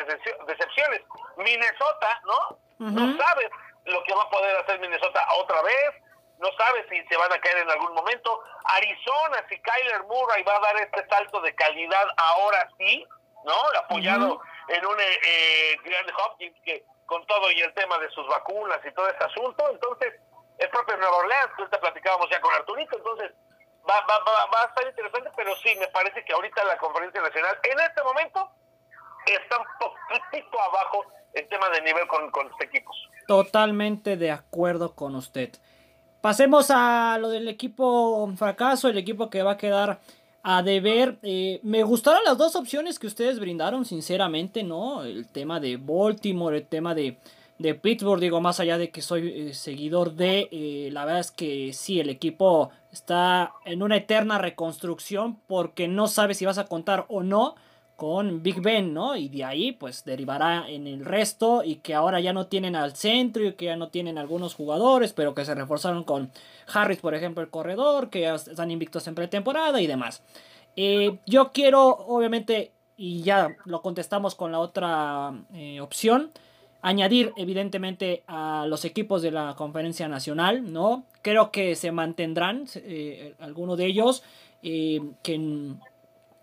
decepciones. 0.47 1.01
Minnesota, 1.37 2.21
¿no? 2.25 2.59
No 2.79 3.17
sabe 3.17 3.49
lo 3.85 4.03
que 4.03 4.13
va 4.13 4.23
a 4.23 4.29
poder 4.29 4.55
hacer 4.57 4.79
Minnesota 4.79 5.25
otra 5.35 5.61
vez 5.61 6.08
no 6.39 6.49
sabe 6.57 6.85
si 6.89 7.05
se 7.07 7.17
van 7.17 7.31
a 7.31 7.39
caer 7.39 7.59
en 7.59 7.69
algún 7.69 7.93
momento. 7.93 8.41
Arizona, 8.63 9.45
si 9.49 9.59
Kyler 9.59 10.03
Murray 10.03 10.43
va 10.43 10.55
a 10.55 10.59
dar 10.59 10.77
este 10.77 11.07
salto 11.07 11.41
de 11.41 11.53
calidad 11.53 12.07
ahora 12.17 12.69
sí, 12.77 13.05
¿no? 13.43 13.53
Apoyado 13.77 14.41
en 14.69 14.85
un 14.85 14.99
eh, 14.99 15.19
eh 15.23 15.77
Hopkins 16.25 16.55
que 16.63 16.83
con 17.05 17.25
todo 17.25 17.51
y 17.51 17.59
el 17.61 17.73
tema 17.73 17.97
de 17.97 18.09
sus 18.11 18.27
vacunas 18.27 18.79
y 18.85 18.91
todo 18.93 19.09
este 19.09 19.23
asunto, 19.23 19.67
entonces 19.69 20.13
el 20.59 20.69
propio 20.69 20.95
Nueva 20.97 21.17
Orleans, 21.17 21.51
que 21.55 21.61
ahorita 21.63 21.79
platicábamos 21.79 22.29
ya 22.29 22.39
con 22.39 22.53
Arturito, 22.53 22.97
entonces 22.97 23.31
va, 23.89 23.99
va, 24.01 24.19
va, 24.19 24.45
va 24.53 24.63
a 24.63 24.65
estar 24.67 24.87
interesante, 24.87 25.31
pero 25.35 25.55
sí, 25.55 25.75
me 25.79 25.87
parece 25.87 26.23
que 26.23 26.33
ahorita 26.33 26.63
la 26.65 26.77
conferencia 26.77 27.21
nacional, 27.21 27.57
en 27.63 27.79
este 27.79 28.03
momento, 28.03 28.51
está 29.25 29.57
un 29.57 29.65
poquito 29.79 30.61
abajo 30.61 31.05
en 31.33 31.49
tema 31.49 31.69
de 31.69 31.81
nivel 31.81 32.07
con, 32.07 32.29
con 32.31 32.47
este 32.51 32.65
equipos. 32.65 33.09
Totalmente 33.27 34.17
de 34.17 34.31
acuerdo 34.31 34.95
con 34.95 35.15
usted. 35.15 35.49
Pasemos 36.21 36.69
a 36.69 37.17
lo 37.19 37.29
del 37.29 37.47
equipo 37.47 38.29
fracaso, 38.35 38.89
el 38.89 38.97
equipo 38.97 39.29
que 39.29 39.41
va 39.41 39.51
a 39.51 39.57
quedar 39.57 40.01
a 40.43 40.61
deber. 40.63 41.17
Eh, 41.23 41.61
me 41.63 41.83
gustaron 41.83 42.21
las 42.25 42.37
dos 42.37 42.57
opciones 42.57 42.99
que 42.99 43.07
ustedes 43.07 43.39
brindaron, 43.39 43.85
sinceramente, 43.85 44.63
¿no? 44.63 45.03
El 45.03 45.27
tema 45.27 45.61
de 45.61 45.77
Baltimore, 45.77 46.57
el 46.57 46.65
tema 46.65 46.93
de, 46.93 47.17
de 47.57 47.73
Pittsburgh, 47.73 48.19
digo, 48.19 48.41
más 48.41 48.59
allá 48.59 48.77
de 48.77 48.89
que 48.89 49.01
soy 49.01 49.29
eh, 49.29 49.53
seguidor 49.53 50.13
de, 50.13 50.49
eh, 50.51 50.89
la 50.91 51.05
verdad 51.05 51.21
es 51.21 51.31
que 51.31 51.71
sí, 51.71 52.01
el 52.01 52.09
equipo 52.09 52.69
está 52.91 53.53
en 53.63 53.81
una 53.81 53.95
eterna 53.95 54.37
reconstrucción 54.39 55.37
porque 55.47 55.87
no 55.87 56.07
sabe 56.07 56.33
si 56.33 56.45
vas 56.45 56.57
a 56.57 56.65
contar 56.65 57.05
o 57.07 57.23
no 57.23 57.55
con 57.99 58.41
Big 58.41 58.61
Ben, 58.61 58.93
¿no? 58.93 59.17
Y 59.17 59.27
de 59.27 59.43
ahí 59.43 59.73
pues 59.73 60.05
derivará 60.05 60.69
en 60.69 60.87
el 60.87 61.03
resto 61.03 61.63
y 61.65 61.75
que 61.75 61.93
ahora 61.93 62.21
ya 62.21 62.31
no 62.31 62.47
tienen 62.47 62.77
al 62.77 62.95
centro 62.95 63.45
y 63.45 63.53
que 63.55 63.65
ya 63.65 63.75
no 63.75 63.89
tienen 63.89 64.17
algunos 64.17 64.55
jugadores, 64.55 65.11
pero 65.11 65.35
que 65.35 65.43
se 65.43 65.53
reforzaron 65.53 66.05
con 66.05 66.31
Harris, 66.73 66.99
por 66.99 67.13
ejemplo, 67.13 67.43
el 67.43 67.49
corredor, 67.49 68.09
que 68.09 68.21
ya 68.21 68.35
están 68.35 68.71
invictos 68.71 69.05
en 69.09 69.15
pretemporada 69.15 69.81
y 69.81 69.87
demás. 69.87 70.23
Eh, 70.77 71.19
yo 71.25 71.51
quiero, 71.51 71.89
obviamente, 71.89 72.71
y 72.95 73.21
ya 73.21 73.49
lo 73.65 73.81
contestamos 73.81 74.33
con 74.33 74.53
la 74.53 74.59
otra 74.59 75.33
eh, 75.53 75.81
opción, 75.81 76.31
añadir 76.81 77.33
evidentemente 77.35 78.23
a 78.27 78.65
los 78.65 78.85
equipos 78.85 79.21
de 79.21 79.31
la 79.31 79.55
conferencia 79.57 80.07
nacional, 80.07 80.71
¿no? 80.71 81.03
Creo 81.21 81.51
que 81.51 81.75
se 81.75 81.91
mantendrán 81.91 82.63
eh, 82.75 83.35
algunos 83.39 83.77
de 83.77 83.87
ellos, 83.87 84.23
que 84.61 85.75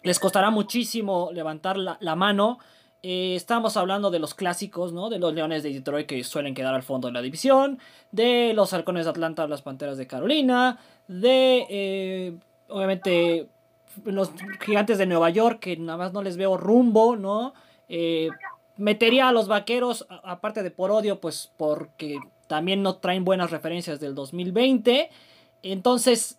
les 0.07 0.21
costará 0.21 0.51
muchísimo 0.51 1.31
levantar 1.33 1.77
la, 1.77 2.15
mano. 2.15 2.59
Eh, 3.03 3.35
estamos 3.35 3.77
hablando 3.77 4.13
de 4.13 4.21
los 4.21 4.35
clásicos, 4.35 4.93
¿no? 4.93 5.11
De 5.11 5.19
los 5.19 5.35
Leones 5.35 5.65
de 5.65 5.73
Detroit 5.73 6.07
que 6.07 6.23
suelen 6.23 6.55
quedar 6.55 6.75
al 6.75 6.85
fondo 6.85 7.09
de 7.09 7.13
la 7.13 7.23
división. 7.23 7.81
De 8.13 8.53
los 8.55 8.73
Halcones 8.73 9.07
de 9.07 9.11
Atlanta, 9.11 9.49
las 9.49 9.63
Panteras 9.63 9.99
de 9.99 10.07
Carolina. 10.07 10.79
De, 11.09 11.67
eh, 11.69 12.39
obviamente, 12.69 13.49
los 14.05 14.31
Gigantes 14.65 14.99
de 14.99 15.07
Nueva 15.07 15.31
York 15.31 15.59
que 15.59 15.77
nada 15.77 15.99
más 15.99 16.13
no 16.13 16.23
les 16.23 16.37
veo 16.37 16.57
rumbo, 16.57 17.17
¿no? 17.17 17.53
Eh, 17.89 18.29
metería 18.77 19.29
a 19.29 19.33
los 19.33 19.49
Vaqueros, 19.49 20.07
aparte 20.23 20.63
de 20.63 20.71
por 20.71 20.93
odio, 20.93 21.21
pues 21.21 21.51
porque 21.57 22.21
también 22.47 22.81
no 22.81 22.99
traen 22.99 23.25
buenas 23.25 23.51
referencias 23.51 23.99
del 23.99 24.15
2020. 24.15 25.11
Entonces, 25.63 26.39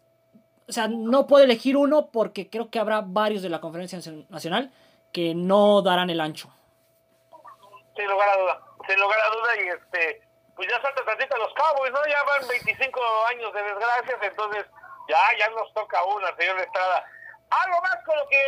o 0.68 0.72
sea, 0.72 0.88
no 0.88 1.28
puedo 1.28 1.44
elegir 1.44 1.78
uno 1.78 2.10
porque 2.12 2.50
creo 2.50 2.70
que 2.70 2.80
habrá 2.80 3.02
varios 3.02 3.42
de 3.42 3.50
la 3.50 3.62
conferencia 3.62 4.00
nacional 4.30 4.72
que 5.14 5.34
no 5.34 5.82
darán 5.82 6.10
el 6.10 6.20
ancho. 6.20 6.50
Sin 7.96 8.08
lugar 8.08 8.30
a 8.30 8.38
duda, 8.38 8.62
sin 8.88 9.00
lugar 9.00 9.18
a 9.20 9.36
duda 9.36 9.64
y 9.64 9.68
este, 9.70 10.22
pues 10.56 10.68
ya 10.70 10.82
salta 10.82 11.04
tantito 11.06 11.38
los 11.38 11.54
Cowboys, 11.54 11.92
¿no? 11.92 12.00
Ya 12.06 12.24
van 12.24 12.48
25 12.48 13.00
años 13.30 13.54
de 13.54 13.64
desgracias, 13.64 14.20
entonces 14.22 14.66
ya, 15.08 15.18
ya 15.40 15.50
nos 15.50 15.74
toca 15.74 16.04
una, 16.04 16.36
señor 16.36 16.60
Estrada. 16.60 17.06
Algo 17.50 17.82
más 17.82 17.96
con 18.06 18.18
lo 18.18 18.28
que 18.28 18.42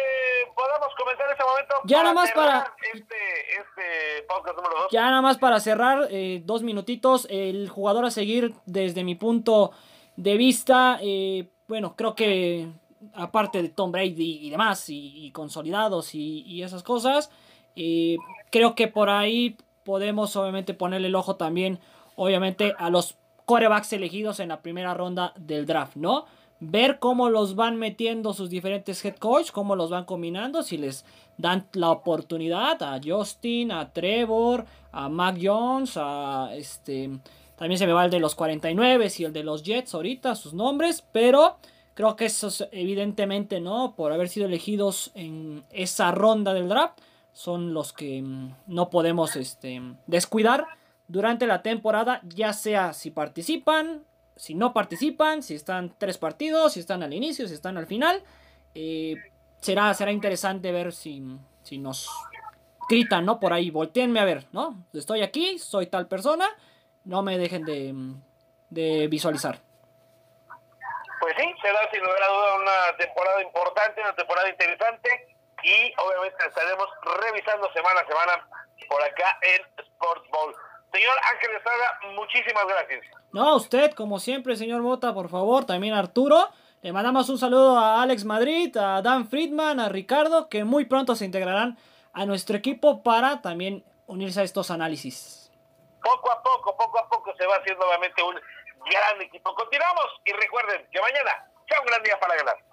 podamos 0.53 0.93
comentar 0.97 1.25
en 1.25 1.31
este 1.31 1.43
momento. 1.45 1.75
Ya 1.85 2.03
nada 2.03 2.13
más 2.13 2.31
para. 2.33 2.73
Este, 2.93 3.59
este 3.61 4.23
podcast 4.23 4.57
número 4.57 4.75
dos. 4.75 4.91
Ya 4.91 5.05
nada 5.05 5.21
más 5.21 5.37
para 5.37 5.61
cerrar, 5.61 6.07
eh, 6.11 6.41
dos 6.43 6.63
minutitos. 6.63 7.25
El 7.29 7.69
jugador 7.69 8.03
a 8.03 8.11
seguir 8.11 8.53
desde 8.65 9.05
mi 9.05 9.15
punto 9.15 9.71
de 10.17 10.35
vista. 10.35 10.99
Eh, 11.01 11.47
bueno, 11.69 11.95
creo 11.95 12.15
que 12.15 12.67
aparte 13.13 13.61
de 13.61 13.69
Tom 13.69 13.91
Brady 13.91 14.39
y 14.41 14.49
demás, 14.49 14.85
y, 14.89 15.31
consolidados 15.31 16.15
y, 16.15 16.63
esas 16.63 16.81
cosas, 16.83 17.29
eh, 17.75 18.17
creo 18.49 18.73
que 18.73 18.87
por 18.87 19.09
ahí 19.09 19.55
podemos 19.85 20.35
obviamente 20.35 20.73
ponerle 20.73 21.07
el 21.07 21.15
ojo 21.15 21.35
también, 21.35 21.79
obviamente, 22.15 22.73
a 22.79 22.89
los 22.89 23.15
corebacks 23.45 23.93
elegidos 23.93 24.39
en 24.39 24.49
la 24.49 24.61
primera 24.61 24.95
ronda 24.95 25.31
del 25.37 25.67
draft, 25.67 25.95
¿no? 25.95 26.25
Ver 26.59 26.97
cómo 26.97 27.29
los 27.29 27.55
van 27.55 27.77
metiendo 27.77 28.33
sus 28.33 28.49
diferentes 28.49 29.05
head 29.05 29.15
coach, 29.17 29.51
cómo 29.51 29.75
los 29.75 29.91
van 29.91 30.05
combinando, 30.05 30.63
si 30.63 30.77
les 30.77 31.05
dan 31.37 31.67
la 31.73 31.91
oportunidad 31.91 32.81
a 32.81 32.99
Justin, 33.01 33.71
a 33.71 33.93
Trevor, 33.93 34.65
a 34.91 35.07
Mac 35.07 35.37
Jones, 35.41 35.93
a 35.97 36.49
este 36.53 37.19
también 37.59 37.77
se 37.77 37.85
me 37.85 37.91
va 37.91 38.05
el 38.05 38.09
de 38.09 38.21
los 38.21 38.35
49 38.35 39.11
y 39.17 39.23
el 39.25 39.33
de 39.33 39.43
los 39.43 39.63
Jets 39.63 39.93
ahorita, 39.93 40.33
sus 40.35 40.53
nombres. 40.53 41.03
Pero 41.11 41.57
creo 41.93 42.15
que 42.15 42.27
esos 42.27 42.65
evidentemente 42.71 43.59
no, 43.59 43.95
por 43.97 44.13
haber 44.13 44.29
sido 44.29 44.45
elegidos 44.45 45.11
en 45.13 45.65
esa 45.69 46.11
ronda 46.11 46.53
del 46.53 46.69
draft, 46.69 47.01
son 47.33 47.73
los 47.73 47.91
que 47.91 48.21
mm, 48.21 48.55
no 48.67 48.89
podemos 48.89 49.35
este, 49.35 49.81
descuidar 50.07 50.67
durante 51.09 51.47
la 51.47 51.61
temporada, 51.61 52.21
ya 52.23 52.53
sea 52.53 52.93
si 52.93 53.11
participan, 53.11 54.05
si 54.37 54.55
no 54.55 54.71
participan, 54.71 55.43
si 55.43 55.55
están 55.55 55.93
tres 55.97 56.17
partidos, 56.17 56.71
si 56.73 56.79
están 56.79 57.03
al 57.03 57.13
inicio, 57.13 57.45
si 57.45 57.55
están 57.55 57.77
al 57.77 57.87
final. 57.87 58.23
Eh, 58.73 59.17
será, 59.59 59.93
será 59.93 60.13
interesante 60.13 60.71
ver 60.71 60.93
si, 60.93 61.21
si 61.63 61.77
nos 61.77 62.07
gritan, 62.87 63.25
¿no? 63.25 63.37
Por 63.37 63.51
ahí, 63.51 63.69
volteenme 63.69 64.21
a 64.21 64.25
ver, 64.25 64.45
¿no? 64.53 64.85
Estoy 64.93 65.23
aquí, 65.23 65.59
soy 65.59 65.87
tal 65.87 66.07
persona 66.07 66.45
no 67.05 67.21
me 67.21 67.37
dejen 67.37 67.65
de, 67.65 67.93
de 68.69 69.07
visualizar. 69.07 69.59
Pues 71.19 71.33
sí, 71.37 71.45
será 71.61 71.79
sin 71.91 72.01
lugar 72.01 72.23
a 72.23 72.27
duda 72.27 72.55
una 72.55 72.97
temporada 72.97 73.41
importante, 73.43 74.01
una 74.01 74.15
temporada 74.15 74.49
interesante 74.49 75.35
y 75.63 75.93
obviamente 75.97 76.47
estaremos 76.47 76.87
revisando 77.21 77.71
semana 77.73 77.99
a 77.99 78.07
semana 78.07 78.47
por 78.87 79.01
acá 79.03 79.37
en 79.41 79.83
Sports 79.83 80.29
Bowl. 80.31 80.55
Señor 80.91 81.15
Ángel 81.33 81.55
Estrada, 81.57 81.99
muchísimas 82.15 82.65
gracias. 82.65 83.05
No, 83.31 83.55
usted, 83.55 83.91
como 83.93 84.19
siempre, 84.19 84.55
señor 84.55 84.81
Mota, 84.81 85.13
por 85.13 85.29
favor, 85.29 85.65
también 85.65 85.93
Arturo. 85.93 86.49
Le 86.81 86.93
mandamos 86.93 87.29
un 87.29 87.37
saludo 87.37 87.77
a 87.77 88.01
Alex 88.01 88.23
Madrid, 88.23 88.75
a 88.77 89.01
Dan 89.01 89.27
Friedman, 89.27 89.79
a 89.79 89.89
Ricardo, 89.89 90.47
que 90.47 90.63
muy 90.63 90.85
pronto 90.85 91.15
se 91.15 91.25
integrarán 91.25 91.77
a 92.13 92.25
nuestro 92.25 92.55
equipo 92.55 93.03
para 93.03 93.41
también 93.41 93.83
unirse 94.07 94.41
a 94.41 94.43
estos 94.43 94.71
análisis. 94.71 95.38
Poco 96.01 96.31
a 96.31 96.41
poco, 96.41 96.75
poco 96.77 96.99
a 96.99 97.09
poco 97.09 97.33
se 97.35 97.45
va 97.45 97.55
haciendo 97.55 97.85
nuevamente 97.85 98.23
un 98.23 98.39
gran 98.85 99.21
equipo. 99.21 99.53
Continuamos 99.53 100.21
y 100.25 100.33
recuerden 100.33 100.87
que 100.91 101.01
mañana 101.01 101.51
sea 101.67 101.79
un 101.79 101.85
gran 101.85 102.03
día 102.03 102.19
para 102.19 102.35
ganar. 102.35 102.68